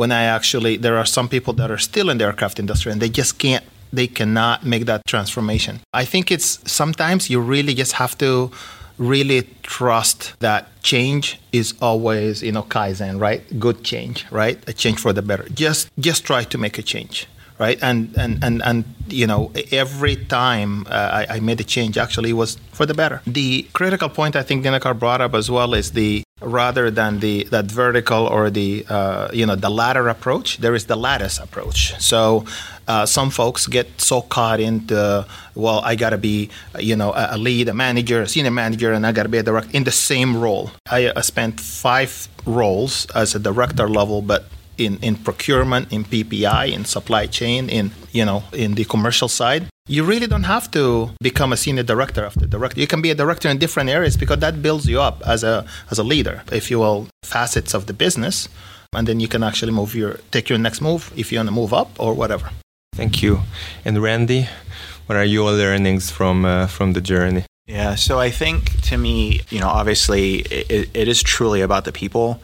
when 0.00 0.10
I 0.12 0.22
actually, 0.38 0.76
there 0.76 0.96
are 0.96 1.08
some 1.16 1.28
people 1.28 1.52
that 1.54 1.68
are 1.74 1.82
still 1.90 2.08
in 2.10 2.18
the 2.18 2.26
aircraft 2.26 2.60
industry 2.60 2.92
and 2.92 3.00
they 3.02 3.12
just 3.20 3.38
can't 3.38 3.64
they 3.90 4.06
cannot 4.06 4.58
make 4.66 4.84
that 4.84 5.00
transformation. 5.06 5.80
I 6.02 6.04
think 6.04 6.30
it's 6.30 6.60
sometimes 6.70 7.30
you 7.30 7.40
really 7.40 7.74
just 7.82 7.92
have 7.92 8.14
to 8.18 8.50
really 8.98 9.48
trust 9.62 10.38
that 10.40 10.68
change 10.82 11.40
is 11.52 11.74
always 11.80 12.42
you 12.42 12.52
know 12.52 12.62
kaizen 12.62 13.20
right? 13.20 13.42
Good 13.58 13.84
change 13.84 14.26
right? 14.30 14.58
A 14.68 14.72
change 14.72 14.98
for 14.98 15.12
the 15.12 15.22
better. 15.22 15.46
Just 15.54 15.90
just 15.98 16.24
try 16.24 16.44
to 16.44 16.58
make 16.58 16.78
a 16.78 16.82
change 16.82 17.26
right? 17.58 17.78
And 17.82 18.14
and 18.16 18.42
and, 18.42 18.62
and 18.62 18.84
you 19.08 19.26
know 19.26 19.52
every 19.72 20.16
time 20.16 20.86
uh, 20.88 21.24
I, 21.28 21.36
I 21.36 21.40
made 21.40 21.60
a 21.60 21.64
change 21.64 21.98
actually 21.98 22.32
was 22.32 22.56
for 22.72 22.86
the 22.86 22.94
better. 22.94 23.22
The 23.26 23.62
critical 23.72 24.08
point 24.08 24.36
i 24.36 24.42
think 24.42 24.64
dinakar 24.64 24.98
brought 24.98 25.20
up 25.20 25.34
as 25.34 25.50
well 25.50 25.74
is 25.74 25.92
the 25.92 26.22
rather 26.40 26.90
than 26.90 27.18
the 27.20 27.44
that 27.44 27.64
vertical 27.66 28.26
or 28.26 28.50
the 28.50 28.84
uh, 28.88 29.28
you 29.32 29.44
know 29.44 29.56
the 29.56 29.70
ladder 29.70 30.08
approach 30.08 30.58
there 30.58 30.74
is 30.74 30.86
the 30.86 30.96
lattice 30.96 31.38
approach 31.38 32.00
so 32.00 32.44
uh, 32.86 33.04
some 33.04 33.30
folks 33.30 33.66
get 33.66 34.00
so 34.00 34.20
caught 34.22 34.60
into 34.60 35.26
well 35.54 35.80
i 35.80 35.96
got 35.96 36.10
to 36.10 36.18
be 36.18 36.48
you 36.78 36.94
know 36.94 37.12
a, 37.16 37.36
lead 37.36 37.68
a 37.68 37.74
manager 37.74 38.22
a 38.22 38.28
senior 38.28 38.50
manager 38.50 38.92
and 38.92 39.04
i 39.06 39.10
got 39.12 39.24
to 39.24 39.28
be 39.28 39.38
a 39.38 39.42
director 39.42 39.70
in 39.76 39.84
the 39.84 39.90
same 39.90 40.36
role 40.36 40.70
I, 40.88 41.12
I 41.14 41.22
spent 41.22 41.60
five 41.60 42.28
roles 42.46 43.06
as 43.14 43.34
a 43.34 43.38
director 43.40 43.88
level 43.88 44.22
but 44.22 44.44
in, 44.78 44.98
in 45.02 45.16
procurement, 45.16 45.92
in 45.92 46.04
PPI, 46.04 46.72
in 46.72 46.84
supply 46.84 47.26
chain, 47.26 47.68
in 47.68 47.90
you 48.12 48.24
know, 48.24 48.44
in 48.52 48.74
the 48.74 48.84
commercial 48.84 49.28
side. 49.28 49.66
You 49.88 50.04
really 50.04 50.26
don't 50.26 50.44
have 50.44 50.70
to 50.72 51.10
become 51.22 51.50
a 51.52 51.56
senior 51.56 51.82
director 51.82 52.24
after 52.24 52.46
director. 52.46 52.78
You 52.80 52.86
can 52.86 53.00
be 53.00 53.10
a 53.10 53.14
director 53.14 53.48
in 53.48 53.58
different 53.58 53.88
areas 53.88 54.16
because 54.18 54.38
that 54.40 54.60
builds 54.60 54.86
you 54.86 55.00
up 55.00 55.22
as 55.26 55.42
a 55.42 55.64
as 55.90 55.98
a 55.98 56.04
leader, 56.04 56.42
if 56.52 56.70
you 56.70 56.78
will, 56.78 57.08
facets 57.22 57.74
of 57.74 57.86
the 57.86 57.94
business, 57.94 58.48
and 58.92 59.08
then 59.08 59.18
you 59.18 59.28
can 59.28 59.42
actually 59.42 59.72
move 59.72 59.94
your 59.94 60.20
take 60.30 60.50
your 60.50 60.58
next 60.58 60.80
move 60.80 61.10
if 61.16 61.32
you 61.32 61.38
want 61.38 61.48
to 61.48 61.54
move 61.54 61.72
up 61.72 61.88
or 61.98 62.12
whatever. 62.14 62.50
Thank 62.94 63.22
you. 63.22 63.40
And 63.84 64.02
Randy, 64.02 64.48
what 65.06 65.16
are 65.16 65.24
your 65.24 65.52
learnings 65.52 66.10
from 66.10 66.44
uh, 66.44 66.66
from 66.66 66.92
the 66.92 67.00
journey? 67.00 67.44
Yeah, 67.66 67.96
so 67.96 68.18
I 68.18 68.30
think 68.30 68.80
to 68.88 68.96
me, 68.96 69.40
you 69.50 69.60
know, 69.60 69.68
obviously 69.68 70.40
it, 70.50 70.88
it 70.94 71.08
is 71.08 71.22
truly 71.22 71.60
about 71.60 71.84
the 71.84 71.92
people. 71.92 72.40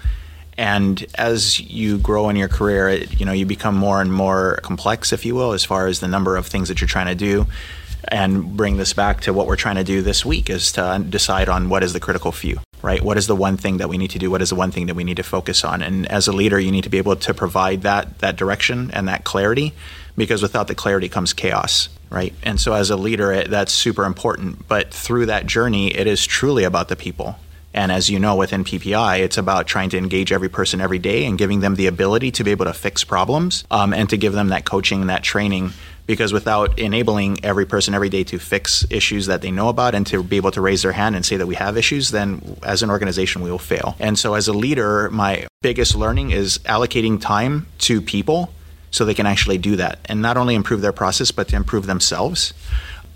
And 0.56 1.04
as 1.16 1.58
you 1.58 1.98
grow 1.98 2.28
in 2.28 2.36
your 2.36 2.48
career, 2.48 2.88
it, 2.88 3.18
you 3.18 3.26
know, 3.26 3.32
you 3.32 3.46
become 3.46 3.76
more 3.76 4.00
and 4.00 4.12
more 4.12 4.60
complex, 4.62 5.12
if 5.12 5.24
you 5.24 5.34
will, 5.34 5.52
as 5.52 5.64
far 5.64 5.86
as 5.86 6.00
the 6.00 6.08
number 6.08 6.36
of 6.36 6.46
things 6.46 6.68
that 6.68 6.80
you're 6.80 6.88
trying 6.88 7.06
to 7.06 7.14
do. 7.14 7.46
And 8.06 8.54
bring 8.54 8.76
this 8.76 8.92
back 8.92 9.22
to 9.22 9.32
what 9.32 9.46
we're 9.46 9.56
trying 9.56 9.76
to 9.76 9.84
do 9.84 10.02
this 10.02 10.26
week 10.26 10.50
is 10.50 10.72
to 10.72 11.04
decide 11.08 11.48
on 11.48 11.70
what 11.70 11.82
is 11.82 11.94
the 11.94 12.00
critical 12.00 12.32
few, 12.32 12.60
right? 12.82 13.02
What 13.02 13.16
is 13.16 13.26
the 13.26 13.34
one 13.34 13.56
thing 13.56 13.78
that 13.78 13.88
we 13.88 13.96
need 13.96 14.10
to 14.10 14.18
do? 14.18 14.30
What 14.30 14.42
is 14.42 14.50
the 14.50 14.56
one 14.56 14.70
thing 14.70 14.86
that 14.86 14.94
we 14.94 15.04
need 15.04 15.16
to 15.16 15.22
focus 15.22 15.64
on? 15.64 15.80
And 15.80 16.06
as 16.12 16.28
a 16.28 16.32
leader, 16.32 16.60
you 16.60 16.70
need 16.70 16.84
to 16.84 16.90
be 16.90 16.98
able 16.98 17.16
to 17.16 17.32
provide 17.32 17.80
that 17.80 18.18
that 18.18 18.36
direction 18.36 18.90
and 18.90 19.08
that 19.08 19.24
clarity, 19.24 19.72
because 20.18 20.42
without 20.42 20.68
the 20.68 20.74
clarity 20.74 21.08
comes 21.08 21.32
chaos, 21.32 21.88
right? 22.10 22.34
And 22.42 22.60
so 22.60 22.74
as 22.74 22.90
a 22.90 22.96
leader, 22.96 23.42
that's 23.44 23.72
super 23.72 24.04
important. 24.04 24.68
But 24.68 24.92
through 24.92 25.26
that 25.26 25.46
journey, 25.46 25.88
it 25.94 26.06
is 26.06 26.26
truly 26.26 26.64
about 26.64 26.88
the 26.88 26.96
people. 26.96 27.38
And 27.74 27.90
as 27.90 28.08
you 28.08 28.20
know, 28.20 28.36
within 28.36 28.62
PPI, 28.62 29.18
it's 29.18 29.36
about 29.36 29.66
trying 29.66 29.90
to 29.90 29.98
engage 29.98 30.30
every 30.30 30.48
person 30.48 30.80
every 30.80 31.00
day 31.00 31.26
and 31.26 31.36
giving 31.36 31.60
them 31.60 31.74
the 31.74 31.88
ability 31.88 32.30
to 32.32 32.44
be 32.44 32.52
able 32.52 32.66
to 32.66 32.72
fix 32.72 33.02
problems 33.02 33.64
um, 33.70 33.92
and 33.92 34.08
to 34.10 34.16
give 34.16 34.32
them 34.32 34.48
that 34.48 34.64
coaching 34.64 35.00
and 35.00 35.10
that 35.10 35.24
training. 35.24 35.72
Because 36.06 36.32
without 36.32 36.78
enabling 36.78 37.38
every 37.42 37.66
person 37.66 37.94
every 37.94 38.10
day 38.10 38.24
to 38.24 38.38
fix 38.38 38.86
issues 38.90 39.26
that 39.26 39.40
they 39.42 39.50
know 39.50 39.70
about 39.70 39.94
and 39.94 40.06
to 40.08 40.22
be 40.22 40.36
able 40.36 40.50
to 40.52 40.60
raise 40.60 40.82
their 40.82 40.92
hand 40.92 41.16
and 41.16 41.24
say 41.24 41.36
that 41.36 41.46
we 41.46 41.54
have 41.56 41.76
issues, 41.76 42.10
then 42.10 42.58
as 42.62 42.82
an 42.82 42.90
organization, 42.90 43.42
we 43.42 43.50
will 43.50 43.58
fail. 43.58 43.96
And 43.98 44.18
so, 44.18 44.34
as 44.34 44.46
a 44.46 44.52
leader, 44.52 45.08
my 45.10 45.46
biggest 45.62 45.96
learning 45.96 46.30
is 46.30 46.58
allocating 46.58 47.20
time 47.20 47.66
to 47.78 48.02
people 48.02 48.52
so 48.90 49.04
they 49.04 49.14
can 49.14 49.26
actually 49.26 49.58
do 49.58 49.76
that 49.76 49.98
and 50.04 50.22
not 50.22 50.36
only 50.36 50.54
improve 50.54 50.82
their 50.82 50.92
process, 50.92 51.32
but 51.32 51.48
to 51.48 51.56
improve 51.56 51.86
themselves 51.86 52.52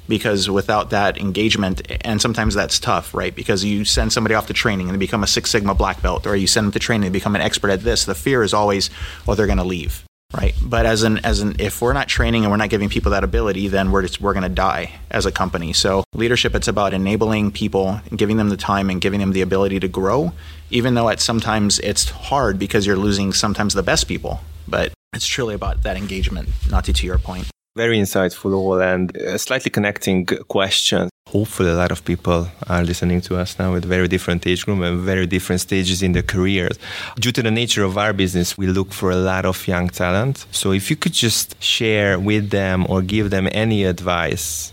because 0.09 0.51
without 0.51 0.91
that 0.91 1.19
engagement, 1.19 1.83
and 2.01 2.21
sometimes 2.21 2.55
that's 2.55 2.79
tough, 2.79 3.15
right? 3.15 3.35
Because 3.35 3.65
you 3.65 3.85
send 3.85 4.13
somebody 4.13 4.35
off 4.35 4.47
to 4.47 4.53
training 4.53 4.89
and 4.89 4.95
they 4.95 4.99
become 4.99 5.23
a 5.23 5.27
Six 5.27 5.51
Sigma 5.51 5.75
black 5.75 6.03
belt, 6.03 6.27
or 6.27 6.35
you 6.35 6.47
send 6.47 6.67
them 6.67 6.73
to 6.73 6.79
training 6.79 7.07
and 7.07 7.15
they 7.15 7.19
become 7.19 7.37
an 7.37 7.43
expert 7.43 7.71
at 7.71 7.83
this. 7.83 8.05
The 8.05 8.15
fear 8.15 8.43
is 8.43 8.55
always, 8.55 8.91
well, 9.27 9.37
they're 9.37 9.47
going 9.47 9.59
to 9.59 9.65
leave, 9.65 10.05
right? 10.35 10.55
But 10.63 10.87
as 10.87 11.03
an 11.03 11.19
as 11.19 11.41
an 11.41 11.57
if 11.59 11.83
we're 11.83 11.93
not 11.93 12.09
training 12.09 12.45
and 12.45 12.51
we're 12.51 12.57
not 12.57 12.71
giving 12.71 12.89
people 12.89 13.13
that 13.13 13.25
ability, 13.25 13.69
then 13.69 13.91
we're 13.91 14.03
just 14.03 14.21
we're 14.21 14.33
going 14.33 14.43
to 14.43 14.49
die 14.49 14.99
as 15.11 15.27
a 15.27 15.33
company. 15.33 15.73
So 15.73 16.05
leadership, 16.15 16.55
it's 16.55 16.69
about 16.69 16.95
enabling 16.95 17.53
people, 17.53 18.01
giving 18.15 18.39
them 18.39 18.49
the 18.49 18.57
time 18.57 18.91
and 18.91 19.01
giving 19.01 19.21
them 19.21 19.33
the 19.33 19.43
ability 19.43 19.81
to 19.81 19.89
grow, 19.89 20.33
even 20.71 20.95
though 20.95 21.09
at 21.09 21.21
sometimes 21.21 21.79
it's 21.81 22.11
hard 22.11 22.59
because 22.59 22.87
you're 22.87 22.97
losing 22.97 23.33
sometimes 23.33 23.75
the 23.75 23.83
best 23.83 24.09
people. 24.09 24.41
But 24.67 24.93
it's 25.15 25.27
truly 25.27 25.55
about 25.55 25.83
that 25.85 25.97
engagement, 25.97 26.49
Nati, 26.71 26.93
to 26.93 27.07
your 27.07 27.19
point. 27.19 27.49
Very 27.79 28.01
insightful 28.01 28.55
all 28.55 28.83
and 28.83 29.17
uh, 29.17 29.39
slightly 29.39 29.71
connecting 29.71 30.27
question. 30.27 31.09
Hopefully, 31.29 31.71
a 31.71 31.77
lot 31.77 31.93
of 31.93 32.05
people 32.05 32.49
are 32.67 32.83
listening 32.83 33.21
to 33.21 33.37
us 33.37 33.57
now 33.57 33.73
with 33.73 33.85
very 33.85 34.09
different 34.09 34.45
age 34.49 34.65
group 34.65 34.81
and 34.81 34.99
very 34.99 35.29
different 35.29 35.61
stages 35.61 36.03
in 36.03 36.11
their 36.11 36.25
careers. 36.25 36.77
Due 37.21 37.31
to 37.31 37.41
the 37.41 37.53
nature 37.53 37.85
of 37.85 37.97
our 37.97 38.13
business, 38.13 38.59
we 38.59 38.67
look 38.67 38.93
for 38.93 39.13
a 39.13 39.21
lot 39.33 39.45
of 39.45 39.69
young 39.69 39.89
talent. 39.91 40.45
So, 40.51 40.73
if 40.73 40.91
you 40.91 40.97
could 40.97 41.13
just 41.13 41.55
share 41.63 42.19
with 42.19 42.51
them 42.51 42.85
or 42.89 43.01
give 43.01 43.31
them 43.31 43.49
any 43.53 43.85
advice, 43.85 44.73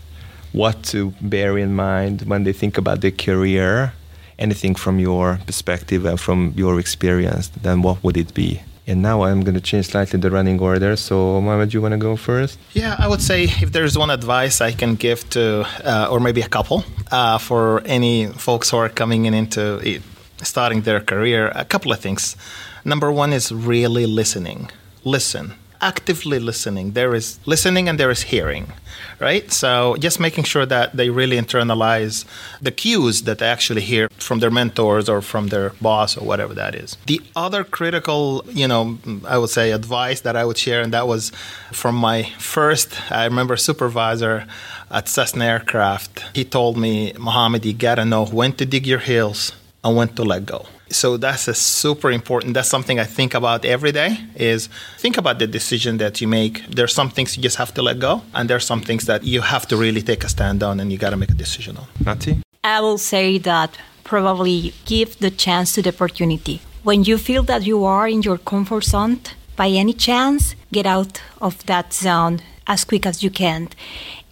what 0.50 0.82
to 0.90 1.14
bear 1.20 1.56
in 1.56 1.76
mind 1.76 2.22
when 2.22 2.42
they 2.42 2.52
think 2.52 2.76
about 2.76 3.02
their 3.02 3.12
career, 3.12 3.92
anything 4.36 4.74
from 4.74 4.98
your 4.98 5.38
perspective 5.46 6.04
and 6.06 6.18
from 6.18 6.54
your 6.56 6.80
experience, 6.80 7.52
then 7.62 7.82
what 7.82 8.02
would 8.02 8.16
it 8.16 8.34
be? 8.34 8.62
And 8.88 9.02
now 9.02 9.22
I'm 9.22 9.40
going 9.42 9.54
to 9.54 9.60
change 9.60 9.86
slightly 9.86 10.20
the 10.20 10.30
running 10.30 10.60
order. 10.60 10.94
So, 10.94 11.40
Mohammed, 11.40 11.74
you 11.74 11.82
want 11.82 11.92
to 11.92 11.98
go 11.98 12.14
first? 12.16 12.58
Yeah, 12.72 12.94
I 12.98 13.08
would 13.08 13.20
say 13.20 13.44
if 13.44 13.72
there's 13.72 13.98
one 13.98 14.10
advice 14.10 14.60
I 14.60 14.72
can 14.72 14.94
give 14.94 15.28
to, 15.30 15.66
uh, 15.84 16.08
or 16.08 16.20
maybe 16.20 16.40
a 16.40 16.48
couple, 16.48 16.84
uh, 17.10 17.38
for 17.38 17.82
any 17.84 18.26
folks 18.26 18.70
who 18.70 18.76
are 18.76 18.88
coming 18.88 19.26
in 19.26 19.34
into 19.34 19.78
it, 19.82 20.02
starting 20.42 20.82
their 20.82 21.00
career, 21.00 21.50
a 21.54 21.64
couple 21.64 21.90
of 21.92 21.98
things. 21.98 22.36
Number 22.84 23.10
one 23.10 23.32
is 23.32 23.50
really 23.50 24.06
listening. 24.06 24.70
Listen. 25.02 25.54
Actively 25.80 26.38
listening. 26.38 26.92
There 26.92 27.14
is 27.14 27.38
listening 27.46 27.88
and 27.88 28.00
there 28.00 28.10
is 28.10 28.22
hearing, 28.22 28.72
right? 29.20 29.52
So 29.52 29.96
just 29.98 30.18
making 30.18 30.44
sure 30.44 30.66
that 30.66 30.96
they 30.96 31.10
really 31.10 31.36
internalize 31.36 32.24
the 32.62 32.70
cues 32.70 33.22
that 33.22 33.38
they 33.38 33.46
actually 33.46 33.82
hear 33.82 34.08
from 34.18 34.38
their 34.40 34.50
mentors 34.50 35.08
or 35.08 35.20
from 35.20 35.48
their 35.48 35.70
boss 35.80 36.16
or 36.16 36.24
whatever 36.24 36.54
that 36.54 36.74
is. 36.74 36.96
The 37.06 37.20
other 37.34 37.62
critical, 37.62 38.44
you 38.48 38.66
know, 38.66 38.98
I 39.26 39.38
would 39.38 39.50
say 39.50 39.72
advice 39.72 40.20
that 40.22 40.34
I 40.36 40.44
would 40.44 40.58
share, 40.58 40.80
and 40.80 40.92
that 40.92 41.06
was 41.06 41.30
from 41.72 41.94
my 41.94 42.24
first, 42.38 43.10
I 43.12 43.24
remember 43.24 43.56
supervisor 43.56 44.46
at 44.90 45.08
Cessna 45.08 45.44
Aircraft. 45.44 46.24
He 46.34 46.44
told 46.44 46.76
me, 46.78 47.12
Mohammed, 47.18 47.64
you 47.64 47.74
gotta 47.74 48.04
know 48.04 48.24
when 48.24 48.52
to 48.54 48.64
dig 48.64 48.86
your 48.86 49.00
heels 49.00 49.52
and 49.84 49.96
when 49.96 50.08
to 50.14 50.24
let 50.24 50.46
go. 50.46 50.66
So 50.96 51.18
that's 51.18 51.46
a 51.46 51.54
super 51.54 52.10
important. 52.10 52.54
That's 52.54 52.70
something 52.70 52.98
I 52.98 53.04
think 53.04 53.34
about 53.34 53.66
every 53.66 53.92
day. 53.92 54.18
Is 54.34 54.68
think 54.96 55.18
about 55.18 55.38
the 55.38 55.46
decision 55.46 55.98
that 55.98 56.20
you 56.22 56.28
make. 56.28 56.64
There's 56.68 56.94
some 56.94 57.10
things 57.10 57.36
you 57.36 57.42
just 57.42 57.56
have 57.56 57.74
to 57.74 57.82
let 57.82 57.98
go, 57.98 58.22
and 58.34 58.48
there's 58.48 58.64
some 58.64 58.80
things 58.80 59.04
that 59.04 59.22
you 59.22 59.42
have 59.42 59.68
to 59.68 59.76
really 59.76 60.00
take 60.00 60.24
a 60.24 60.28
stand 60.28 60.62
on, 60.62 60.80
and 60.80 60.90
you 60.90 60.96
got 60.96 61.10
to 61.10 61.18
make 61.18 61.30
a 61.30 61.34
decision 61.34 61.76
on. 61.76 61.86
Nati? 62.04 62.40
I 62.64 62.80
will 62.80 62.98
say 62.98 63.36
that 63.38 63.78
probably 64.04 64.72
give 64.86 65.18
the 65.18 65.30
chance 65.30 65.74
to 65.74 65.82
the 65.82 65.90
opportunity. 65.90 66.60
When 66.82 67.04
you 67.04 67.18
feel 67.18 67.42
that 67.42 67.66
you 67.66 67.84
are 67.84 68.08
in 68.08 68.22
your 68.22 68.38
comfort 68.38 68.84
zone, 68.84 69.20
by 69.54 69.68
any 69.68 69.92
chance, 69.92 70.54
get 70.72 70.86
out 70.86 71.20
of 71.42 71.64
that 71.66 71.92
zone 71.92 72.40
as 72.66 72.84
quick 72.84 73.04
as 73.04 73.22
you 73.22 73.30
can. 73.30 73.68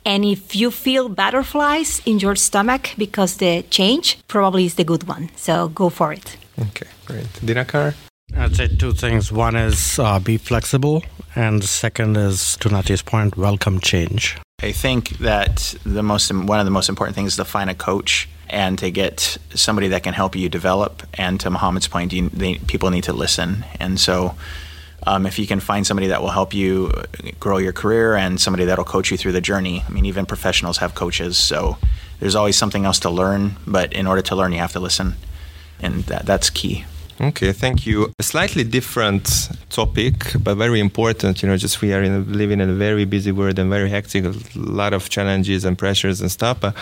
And 0.06 0.24
if 0.24 0.56
you 0.56 0.70
feel 0.70 1.08
butterflies 1.08 2.00
in 2.06 2.20
your 2.20 2.36
stomach 2.36 2.90
because 2.96 3.36
the 3.36 3.64
change 3.70 4.18
probably 4.28 4.64
is 4.64 4.74
the 4.76 4.84
good 4.84 5.08
one. 5.08 5.28
So 5.36 5.68
go 5.68 5.90
for 5.90 6.12
it. 6.12 6.36
Okay, 6.58 6.86
great. 7.06 7.26
Dinakar? 7.42 7.94
I'd 8.36 8.56
say 8.56 8.68
two 8.68 8.92
things. 8.92 9.30
One 9.30 9.56
is 9.56 9.98
uh, 9.98 10.18
be 10.18 10.38
flexible, 10.38 11.02
and 11.34 11.62
the 11.62 11.66
second 11.66 12.16
is, 12.16 12.56
to 12.58 12.68
Nati's 12.68 13.02
point, 13.02 13.36
welcome 13.36 13.80
change. 13.80 14.36
I 14.62 14.72
think 14.72 15.18
that 15.18 15.74
the 15.84 16.02
most 16.02 16.32
one 16.32 16.58
of 16.58 16.64
the 16.64 16.70
most 16.70 16.88
important 16.88 17.16
things 17.16 17.32
is 17.32 17.36
to 17.36 17.44
find 17.44 17.68
a 17.68 17.74
coach 17.74 18.28
and 18.48 18.78
to 18.78 18.90
get 18.90 19.36
somebody 19.54 19.88
that 19.88 20.02
can 20.02 20.14
help 20.14 20.36
you 20.36 20.48
develop. 20.48 21.02
And 21.14 21.40
to 21.40 21.50
Mohammed's 21.50 21.88
point, 21.88 22.12
you, 22.12 22.28
they, 22.28 22.54
people 22.56 22.90
need 22.90 23.04
to 23.04 23.12
listen. 23.12 23.64
And 23.80 23.98
so, 23.98 24.36
um, 25.06 25.26
if 25.26 25.38
you 25.38 25.46
can 25.46 25.60
find 25.60 25.86
somebody 25.86 26.06
that 26.08 26.22
will 26.22 26.30
help 26.30 26.54
you 26.54 26.92
grow 27.40 27.58
your 27.58 27.72
career 27.72 28.14
and 28.14 28.40
somebody 28.40 28.64
that'll 28.64 28.84
coach 28.84 29.10
you 29.10 29.16
through 29.16 29.32
the 29.32 29.40
journey, 29.40 29.84
I 29.86 29.90
mean, 29.90 30.06
even 30.06 30.24
professionals 30.24 30.78
have 30.78 30.94
coaches, 30.94 31.36
so 31.36 31.76
there's 32.20 32.34
always 32.34 32.56
something 32.56 32.84
else 32.84 33.00
to 33.00 33.10
learn. 33.10 33.56
But 33.66 33.92
in 33.92 34.06
order 34.06 34.22
to 34.22 34.36
learn, 34.36 34.52
you 34.52 34.58
have 34.58 34.72
to 34.72 34.80
listen, 34.80 35.14
and 35.80 36.04
that, 36.04 36.26
that's 36.26 36.50
key. 36.50 36.84
Okay, 37.20 37.52
thank 37.52 37.86
you. 37.86 38.12
A 38.18 38.22
slightly 38.22 38.64
different 38.64 39.48
topic, 39.70 40.32
but 40.40 40.56
very 40.56 40.80
important. 40.80 41.42
You 41.42 41.48
know, 41.48 41.56
just 41.56 41.80
we 41.80 41.92
are 41.92 42.02
in 42.02 42.32
living 42.32 42.60
in 42.60 42.68
a 42.68 42.74
very 42.74 43.04
busy 43.04 43.30
world 43.30 43.58
and 43.58 43.70
very 43.70 43.88
hectic, 43.88 44.24
a 44.24 44.34
lot 44.56 44.92
of 44.92 45.08
challenges 45.08 45.64
and 45.64 45.78
pressures 45.78 46.20
and 46.20 46.30
stuff. 46.30 46.60
But 46.60 46.74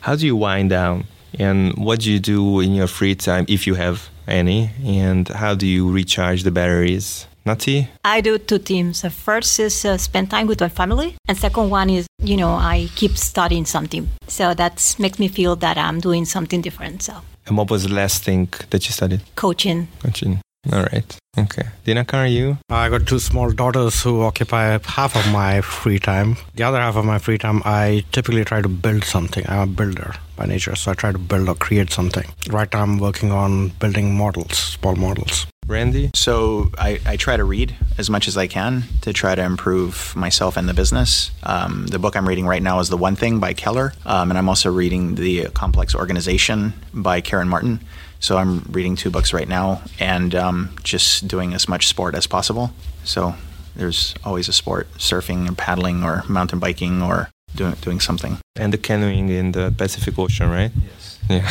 how 0.00 0.16
do 0.16 0.24
you 0.26 0.36
wind 0.36 0.70
down? 0.70 1.04
And 1.38 1.74
what 1.76 2.00
do 2.00 2.10
you 2.10 2.18
do 2.18 2.60
in 2.60 2.74
your 2.74 2.86
free 2.86 3.14
time, 3.14 3.44
if 3.48 3.66
you 3.66 3.74
have 3.74 4.08
any? 4.26 4.70
And 4.84 5.28
how 5.28 5.54
do 5.54 5.66
you 5.66 5.90
recharge 5.90 6.44
the 6.44 6.50
batteries? 6.50 7.26
Nati? 7.46 7.88
I 8.04 8.20
do 8.22 8.38
two 8.38 8.58
things. 8.58 9.02
The 9.02 9.10
first 9.10 9.60
is 9.60 9.84
uh, 9.84 9.98
spend 9.98 10.30
time 10.30 10.46
with 10.46 10.60
my 10.60 10.70
family, 10.70 11.16
and 11.28 11.36
second 11.36 11.68
one 11.70 11.90
is 11.90 12.06
you 12.22 12.36
know 12.36 12.54
I 12.54 12.88
keep 12.96 13.18
studying 13.18 13.66
something. 13.66 14.08
So 14.28 14.54
that 14.54 14.96
makes 14.98 15.18
me 15.18 15.28
feel 15.28 15.56
that 15.56 15.76
I'm 15.76 16.00
doing 16.00 16.24
something 16.24 16.62
different. 16.62 17.02
So. 17.02 17.14
And 17.46 17.58
what 17.58 17.70
was 17.70 17.82
the 17.82 17.92
last 17.92 18.24
thing 18.24 18.48
that 18.70 18.86
you 18.86 18.92
studied? 18.92 19.20
Coaching. 19.36 19.88
Coaching. 20.02 20.40
All 20.72 20.82
right. 20.82 21.18
Okay. 21.36 21.64
Dinakar, 21.84 22.32
you? 22.32 22.56
I 22.70 22.88
got 22.88 23.06
two 23.06 23.18
small 23.18 23.50
daughters 23.50 24.02
who 24.02 24.22
occupy 24.22 24.78
half 24.82 25.14
of 25.14 25.30
my 25.30 25.60
free 25.60 25.98
time. 25.98 26.36
The 26.54 26.62
other 26.62 26.80
half 26.80 26.96
of 26.96 27.04
my 27.04 27.18
free 27.18 27.36
time, 27.36 27.60
I 27.66 28.04
typically 28.12 28.44
try 28.44 28.62
to 28.62 28.68
build 28.68 29.04
something. 29.04 29.44
I'm 29.46 29.58
a 29.58 29.66
builder 29.66 30.14
by 30.36 30.46
nature, 30.46 30.74
so 30.74 30.92
I 30.92 30.94
try 30.94 31.12
to 31.12 31.18
build 31.18 31.48
or 31.48 31.54
create 31.54 31.90
something. 31.90 32.24
Right 32.48 32.72
now, 32.72 32.82
I'm 32.82 32.98
working 32.98 33.30
on 33.30 33.68
building 33.80 34.16
models, 34.16 34.56
small 34.56 34.96
models. 34.96 35.46
Randy? 35.66 36.10
So 36.14 36.70
I, 36.76 37.00
I, 37.06 37.16
try 37.16 37.36
to 37.36 37.44
read 37.44 37.74
as 37.96 38.10
much 38.10 38.28
as 38.28 38.36
I 38.36 38.46
can 38.46 38.84
to 39.00 39.12
try 39.12 39.34
to 39.34 39.42
improve 39.42 40.14
myself 40.14 40.56
and 40.56 40.68
the 40.68 40.74
business. 40.74 41.30
Um, 41.42 41.86
the 41.86 41.98
book 41.98 42.16
I'm 42.16 42.28
reading 42.28 42.46
right 42.46 42.62
now 42.62 42.80
is 42.80 42.88
The 42.88 42.96
One 42.96 43.16
Thing 43.16 43.40
by 43.40 43.54
Keller, 43.54 43.94
um, 44.04 44.30
and 44.30 44.38
I'm 44.38 44.48
also 44.48 44.70
reading 44.70 45.14
The 45.14 45.48
Complex 45.50 45.94
Organization 45.94 46.74
by 46.92 47.20
Karen 47.20 47.48
Martin. 47.48 47.80
So 48.20 48.36
I'm 48.36 48.60
reading 48.70 48.96
two 48.96 49.10
books 49.10 49.32
right 49.32 49.48
now 49.48 49.82
and 49.98 50.34
um, 50.34 50.76
just 50.82 51.28
doing 51.28 51.54
as 51.54 51.68
much 51.68 51.88
sport 51.88 52.14
as 52.14 52.26
possible. 52.26 52.70
So 53.04 53.34
there's 53.76 54.14
always 54.24 54.48
a 54.48 54.52
sport, 54.52 54.88
surfing 54.94 55.46
and 55.46 55.58
paddling 55.58 56.04
or 56.04 56.24
mountain 56.28 56.58
biking 56.58 57.02
or 57.02 57.28
doing, 57.54 57.74
doing 57.80 58.00
something. 58.00 58.38
And 58.56 58.72
the 58.72 58.78
canoeing 58.78 59.28
in 59.28 59.52
the 59.52 59.74
Pacific 59.76 60.18
Ocean, 60.18 60.50
right? 60.50 60.72
Yes. 60.82 61.18
Yeah. 61.28 61.50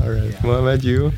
All 0.02 0.10
right. 0.10 0.32
Yeah. 0.32 0.46
What 0.46 0.60
about 0.60 0.84
you? 0.84 1.12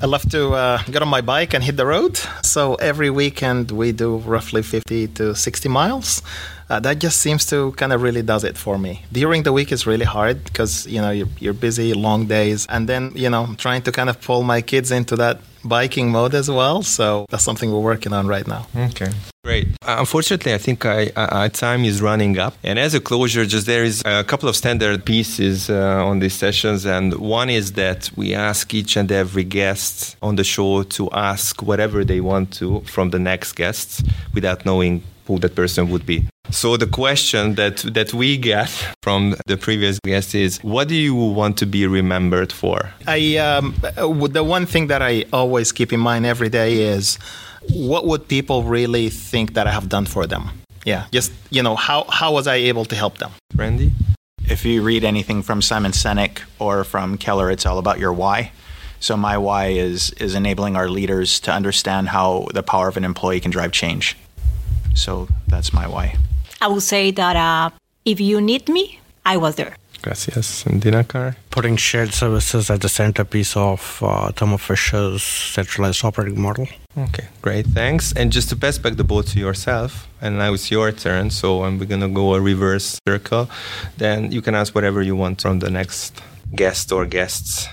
I 0.00 0.06
love 0.06 0.30
to 0.30 0.52
uh, 0.52 0.80
get 0.84 1.02
on 1.02 1.08
my 1.08 1.20
bike 1.20 1.54
and 1.54 1.64
hit 1.64 1.76
the 1.76 1.84
road. 1.84 2.20
So 2.44 2.76
every 2.76 3.10
weekend 3.10 3.72
we 3.72 3.90
do 3.90 4.18
roughly 4.18 4.62
50 4.62 5.08
to 5.08 5.34
60 5.34 5.68
miles. 5.68 6.22
Uh, 6.70 6.78
that 6.78 7.00
just 7.00 7.20
seems 7.20 7.44
to 7.46 7.72
kind 7.72 7.92
of 7.92 8.00
really 8.00 8.22
does 8.22 8.44
it 8.44 8.56
for 8.56 8.78
me. 8.78 9.02
During 9.10 9.42
the 9.42 9.52
week 9.52 9.72
is 9.72 9.88
really 9.88 10.04
hard 10.04 10.44
because 10.44 10.86
you 10.86 11.00
know 11.00 11.10
you're, 11.10 11.26
you're 11.40 11.52
busy, 11.52 11.94
long 11.94 12.26
days, 12.26 12.64
and 12.68 12.88
then 12.88 13.10
you 13.16 13.28
know 13.28 13.56
trying 13.58 13.82
to 13.82 13.90
kind 13.90 14.08
of 14.08 14.20
pull 14.20 14.44
my 14.44 14.60
kids 14.60 14.92
into 14.92 15.16
that 15.16 15.40
biking 15.64 16.10
mode 16.10 16.34
as 16.34 16.50
well. 16.50 16.82
So 16.82 17.26
that's 17.30 17.44
something 17.44 17.72
we're 17.72 17.80
working 17.80 18.12
on 18.12 18.26
right 18.26 18.46
now. 18.46 18.66
Okay. 18.76 19.10
Great. 19.44 19.68
Uh, 19.86 19.96
unfortunately, 20.00 20.52
I 20.52 20.58
think 20.58 20.84
I, 20.84 21.10
our 21.16 21.48
time 21.48 21.84
is 21.84 22.02
running 22.02 22.38
up. 22.38 22.54
And 22.62 22.78
as 22.78 22.94
a 22.94 23.00
closure, 23.00 23.46
just 23.46 23.66
there 23.66 23.84
is 23.84 24.02
a 24.04 24.24
couple 24.24 24.48
of 24.48 24.56
standard 24.56 25.04
pieces 25.04 25.70
uh, 25.70 26.04
on 26.04 26.18
these 26.18 26.34
sessions. 26.34 26.84
And 26.84 27.14
one 27.14 27.48
is 27.48 27.72
that 27.72 28.10
we 28.16 28.34
ask 28.34 28.74
each 28.74 28.96
and 28.96 29.10
every 29.10 29.44
guest 29.44 30.16
on 30.20 30.36
the 30.36 30.44
show 30.44 30.82
to 30.82 31.10
ask 31.12 31.62
whatever 31.62 32.04
they 32.04 32.20
want 32.20 32.52
to 32.54 32.80
from 32.80 33.10
the 33.10 33.18
next 33.18 33.52
guests 33.52 34.02
without 34.34 34.66
knowing 34.66 35.02
who 35.26 35.38
that 35.38 35.54
person 35.54 35.90
would 35.90 36.04
be. 36.04 36.26
So 36.50 36.76
the 36.76 36.86
question 36.86 37.54
that 37.54 37.76
that 37.94 38.14
we 38.14 38.36
get 38.38 38.68
from 39.02 39.36
the 39.46 39.56
previous 39.56 39.98
guest 40.00 40.34
is, 40.34 40.58
what 40.62 40.88
do 40.88 40.94
you 40.94 41.14
want 41.14 41.58
to 41.58 41.66
be 41.66 41.86
remembered 41.86 42.52
for? 42.52 42.90
I 43.06 43.36
um, 43.36 43.74
the 44.32 44.44
one 44.44 44.66
thing 44.66 44.88
that 44.88 45.02
I 45.02 45.24
always 45.32 45.72
keep 45.72 45.92
in 45.92 46.00
mind 46.00 46.24
every 46.26 46.48
day 46.48 46.82
is, 46.82 47.18
what 47.74 48.06
would 48.06 48.28
people 48.28 48.62
really 48.62 49.10
think 49.10 49.54
that 49.54 49.66
I 49.66 49.72
have 49.72 49.88
done 49.88 50.06
for 50.06 50.26
them? 50.26 50.50
Yeah, 50.84 51.06
just 51.12 51.32
you 51.50 51.62
know, 51.62 51.76
how 51.76 52.04
how 52.08 52.32
was 52.32 52.46
I 52.46 52.54
able 52.54 52.86
to 52.86 52.96
help 52.96 53.18
them? 53.18 53.30
Randy, 53.54 53.92
if 54.48 54.64
you 54.64 54.82
read 54.82 55.04
anything 55.04 55.42
from 55.42 55.60
Simon 55.60 55.92
Sinek 55.92 56.40
or 56.58 56.82
from 56.82 57.18
Keller, 57.18 57.50
it's 57.50 57.66
all 57.66 57.78
about 57.78 57.98
your 57.98 58.12
why. 58.12 58.52
So 59.00 59.16
my 59.16 59.36
why 59.36 59.66
is 59.66 60.10
is 60.12 60.34
enabling 60.34 60.76
our 60.76 60.88
leaders 60.88 61.40
to 61.40 61.52
understand 61.52 62.08
how 62.08 62.48
the 62.54 62.62
power 62.62 62.88
of 62.88 62.96
an 62.96 63.04
employee 63.04 63.40
can 63.40 63.50
drive 63.50 63.72
change. 63.72 64.16
So 64.94 65.28
that's 65.46 65.72
my 65.72 65.86
why. 65.86 66.16
I 66.60 66.66
will 66.66 66.80
say 66.80 67.10
that 67.12 67.36
uh, 67.36 67.70
if 68.04 68.20
you 68.20 68.40
need 68.40 68.68
me, 68.68 69.00
I 69.24 69.36
was 69.36 69.56
there. 69.56 69.76
Gracias. 70.02 70.64
And 70.64 70.80
Dinakar? 70.80 71.36
Putting 71.50 71.76
shared 71.76 72.14
services 72.14 72.70
at 72.70 72.80
the 72.80 72.88
centerpiece 72.88 73.56
of 73.56 73.98
uh, 74.02 74.30
Thermo 74.32 74.56
Fisher's 74.56 75.22
centralized 75.22 76.04
operating 76.04 76.40
model. 76.40 76.68
Okay, 76.96 77.26
great. 77.42 77.66
Thanks. 77.66 78.12
And 78.12 78.32
just 78.32 78.48
to 78.50 78.56
pass 78.56 78.78
back 78.78 78.96
the 78.96 79.04
ball 79.04 79.22
to 79.22 79.38
yourself, 79.38 80.08
and 80.20 80.38
now 80.38 80.52
it's 80.54 80.70
your 80.70 80.92
turn. 80.92 81.30
So 81.30 81.60
we're 81.60 81.84
going 81.84 82.00
to 82.00 82.08
go 82.08 82.34
a 82.34 82.40
reverse 82.40 82.98
circle. 83.06 83.50
Then 83.96 84.32
you 84.32 84.40
can 84.40 84.54
ask 84.54 84.74
whatever 84.74 85.02
you 85.02 85.16
want 85.16 85.42
from 85.42 85.58
the 85.58 85.70
next 85.70 86.22
guest 86.54 86.92
or 86.92 87.04
guests. 87.04 87.66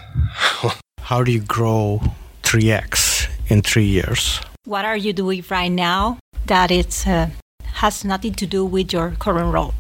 How 1.00 1.24
do 1.24 1.32
you 1.32 1.42
grow 1.42 2.02
3x 2.44 3.30
in 3.48 3.62
three 3.62 3.86
years? 3.86 4.42
What 4.66 4.84
are 4.84 4.98
you 4.98 5.14
doing 5.14 5.44
right 5.50 5.72
now 5.72 6.18
that 6.48 6.72
it's 6.72 7.06
uh, 7.06 7.30
has 7.76 8.06
nothing 8.06 8.34
to 8.34 8.46
do 8.46 8.66
with 8.66 8.94
your 8.94 9.12
current 9.20 9.54
role. 9.54 9.74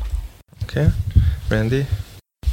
Okay. 0.63 0.91
Randy? 1.49 1.85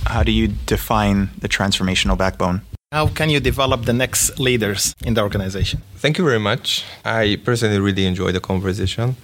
How 0.07 0.23
do 0.23 0.33
you 0.33 0.49
define 0.67 1.31
the 1.39 1.49
transformational 1.49 2.17
backbone? 2.17 2.63
How 2.93 3.09
can 3.09 3.31
you 3.31 3.41
develop 3.41 3.85
the 3.85 3.93
next 3.93 4.39
leaders 4.39 4.95
in 5.05 5.15
the 5.15 5.23
organization? 5.23 5.81
Thank 5.97 6.19
you 6.19 6.25
very 6.25 6.39
much. 6.39 6.85
I 7.05 7.39
personally 7.43 7.81
really 7.81 8.05
enjoyed 8.05 8.35
the 8.35 8.41
conversation. 8.41 9.17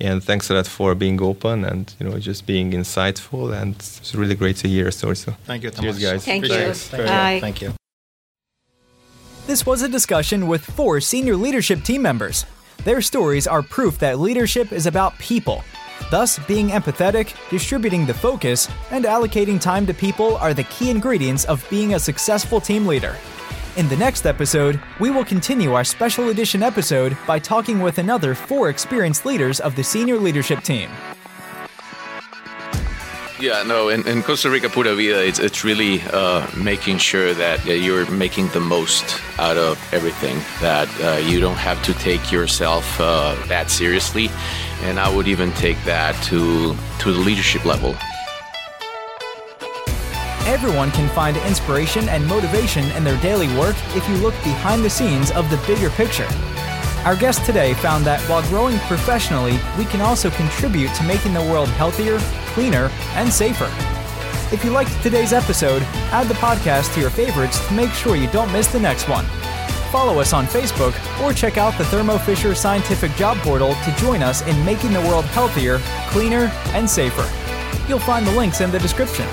And 0.00 0.22
thanks 0.22 0.50
a 0.50 0.54
lot 0.54 0.66
for 0.66 0.94
being 0.94 1.22
open 1.22 1.64
and 1.64 1.94
you 1.98 2.08
know 2.08 2.18
just 2.18 2.46
being 2.46 2.72
insightful. 2.72 3.58
And 3.58 3.76
it's 3.76 4.14
really 4.14 4.34
great 4.34 4.56
to 4.56 4.68
hear 4.68 4.82
your 4.82 4.90
story. 4.90 5.16
So 5.16 5.32
thank 5.44 5.62
you, 5.62 5.70
Cheers, 5.70 5.98
guys. 5.98 6.24
Thank 6.24 6.44
Appreciate 6.44 6.64
you. 6.64 6.70
It. 6.70 6.76
Thank 6.76 7.06
Bye. 7.06 7.34
you. 7.34 7.40
Thank 7.40 7.62
you. 7.62 7.72
This 9.46 9.64
was 9.64 9.82
a 9.82 9.88
discussion 9.88 10.48
with 10.48 10.64
four 10.64 11.00
senior 11.00 11.36
leadership 11.36 11.82
team 11.82 12.02
members. 12.02 12.44
Their 12.82 13.00
stories 13.00 13.46
are 13.46 13.62
proof 13.62 13.98
that 14.00 14.18
leadership 14.18 14.72
is 14.72 14.86
about 14.86 15.18
people. 15.18 15.64
Thus, 16.10 16.38
being 16.40 16.68
empathetic, 16.68 17.34
distributing 17.48 18.04
the 18.04 18.14
focus, 18.14 18.68
and 18.90 19.04
allocating 19.04 19.60
time 19.60 19.86
to 19.86 19.94
people 19.94 20.36
are 20.36 20.52
the 20.52 20.64
key 20.64 20.90
ingredients 20.90 21.44
of 21.44 21.66
being 21.70 21.94
a 21.94 21.98
successful 21.98 22.60
team 22.60 22.86
leader. 22.86 23.16
In 23.76 23.88
the 23.88 23.96
next 23.96 24.26
episode, 24.26 24.80
we 25.00 25.10
will 25.10 25.24
continue 25.24 25.72
our 25.72 25.84
special 25.84 26.28
edition 26.28 26.62
episode 26.62 27.16
by 27.26 27.38
talking 27.38 27.80
with 27.80 27.98
another 27.98 28.34
four 28.34 28.68
experienced 28.68 29.26
leaders 29.26 29.60
of 29.60 29.74
the 29.74 29.82
senior 29.82 30.16
leadership 30.16 30.62
team. 30.62 30.90
Yeah, 33.44 33.62
no, 33.62 33.90
in, 33.90 34.22
Costa 34.22 34.48
Rica 34.48 34.70
Pura 34.70 34.94
Vida, 34.94 35.22
it's, 35.22 35.38
it's 35.38 35.64
really 35.64 36.00
uh, 36.00 36.46
making 36.56 36.96
sure 36.96 37.34
that 37.34 37.66
uh, 37.66 37.72
you're 37.72 38.10
making 38.10 38.48
the 38.48 38.60
most 38.60 39.20
out 39.38 39.58
of 39.58 39.78
everything, 39.92 40.38
that 40.62 40.88
uh, 41.02 41.18
you 41.18 41.40
don't 41.40 41.58
have 41.58 41.82
to 41.82 41.92
take 41.92 42.32
yourself 42.32 42.98
uh, 42.98 43.36
that 43.48 43.70
seriously. 43.70 44.30
And 44.84 44.98
I 44.98 45.14
would 45.14 45.28
even 45.28 45.52
take 45.52 45.76
that 45.84 46.14
to, 46.24 46.74
to 47.00 47.12
the 47.12 47.18
leadership 47.18 47.66
level. 47.66 47.94
Everyone 50.46 50.90
can 50.92 51.10
find 51.10 51.36
inspiration 51.36 52.08
and 52.08 52.26
motivation 52.26 52.86
in 52.92 53.04
their 53.04 53.20
daily 53.20 53.48
work 53.58 53.76
if 53.94 54.08
you 54.08 54.14
look 54.16 54.34
behind 54.36 54.82
the 54.82 54.88
scenes 54.88 55.30
of 55.32 55.50
the 55.50 55.58
bigger 55.66 55.90
picture. 55.90 56.28
Our 57.04 57.16
guest 57.16 57.44
today 57.44 57.74
found 57.74 58.06
that 58.06 58.18
while 58.30 58.42
growing 58.48 58.78
professionally, 58.78 59.58
we 59.76 59.84
can 59.84 60.00
also 60.00 60.30
contribute 60.30 60.94
to 60.94 61.02
making 61.02 61.34
the 61.34 61.42
world 61.42 61.68
healthier, 61.68 62.18
cleaner, 62.54 62.90
and 63.12 63.30
safer. 63.30 63.70
If 64.50 64.64
you 64.64 64.70
liked 64.70 65.02
today's 65.02 65.34
episode, 65.34 65.82
add 66.12 66.28
the 66.28 66.34
podcast 66.34 66.94
to 66.94 67.00
your 67.02 67.10
favorites 67.10 67.66
to 67.68 67.74
make 67.74 67.90
sure 67.90 68.16
you 68.16 68.28
don't 68.28 68.50
miss 68.52 68.68
the 68.68 68.80
next 68.80 69.06
one. 69.06 69.26
Follow 69.92 70.18
us 70.18 70.32
on 70.32 70.46
Facebook 70.46 70.94
or 71.22 71.34
check 71.34 71.58
out 71.58 71.76
the 71.76 71.84
Thermo 71.84 72.16
Fisher 72.16 72.54
Scientific 72.54 73.12
Job 73.16 73.36
Portal 73.38 73.74
to 73.74 73.96
join 73.96 74.22
us 74.22 74.40
in 74.46 74.64
making 74.64 74.94
the 74.94 75.00
world 75.02 75.26
healthier, 75.26 75.80
cleaner, 76.08 76.50
and 76.68 76.88
safer. 76.88 77.30
You'll 77.86 77.98
find 77.98 78.26
the 78.26 78.34
links 78.34 78.62
in 78.62 78.70
the 78.70 78.78
description. 78.78 79.26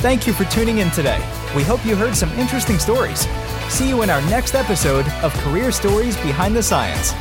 Thank 0.00 0.26
you 0.26 0.34
for 0.34 0.44
tuning 0.44 0.78
in 0.78 0.90
today. 0.90 1.18
We 1.56 1.62
hope 1.62 1.82
you 1.86 1.96
heard 1.96 2.14
some 2.14 2.30
interesting 2.32 2.78
stories. 2.78 3.26
See 3.68 3.88
you 3.88 4.02
in 4.02 4.10
our 4.10 4.22
next 4.22 4.54
episode 4.54 5.06
of 5.22 5.34
Career 5.34 5.70
Stories 5.70 6.16
Behind 6.18 6.56
the 6.56 6.62
Science. 6.62 7.12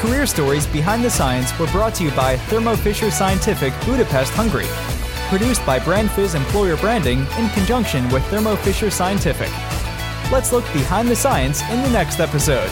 Career 0.00 0.26
Stories 0.26 0.66
Behind 0.66 1.02
the 1.02 1.08
Science 1.08 1.56
were 1.58 1.68
brought 1.68 1.94
to 1.94 2.04
you 2.04 2.10
by 2.10 2.36
Thermo 2.36 2.76
Fisher 2.76 3.10
Scientific, 3.10 3.72
Budapest, 3.86 4.32
Hungary. 4.34 4.66
Produced 5.28 5.64
by 5.64 5.78
BrandFizz 5.78 6.34
Employer 6.34 6.76
Branding 6.76 7.20
in 7.38 7.48
conjunction 7.50 8.06
with 8.10 8.22
Thermo 8.26 8.56
Fisher 8.56 8.90
Scientific. 8.90 9.50
Let's 10.30 10.52
look 10.52 10.64
behind 10.72 11.08
the 11.08 11.16
science 11.16 11.62
in 11.70 11.82
the 11.82 11.90
next 11.90 12.20
episode. 12.20 12.70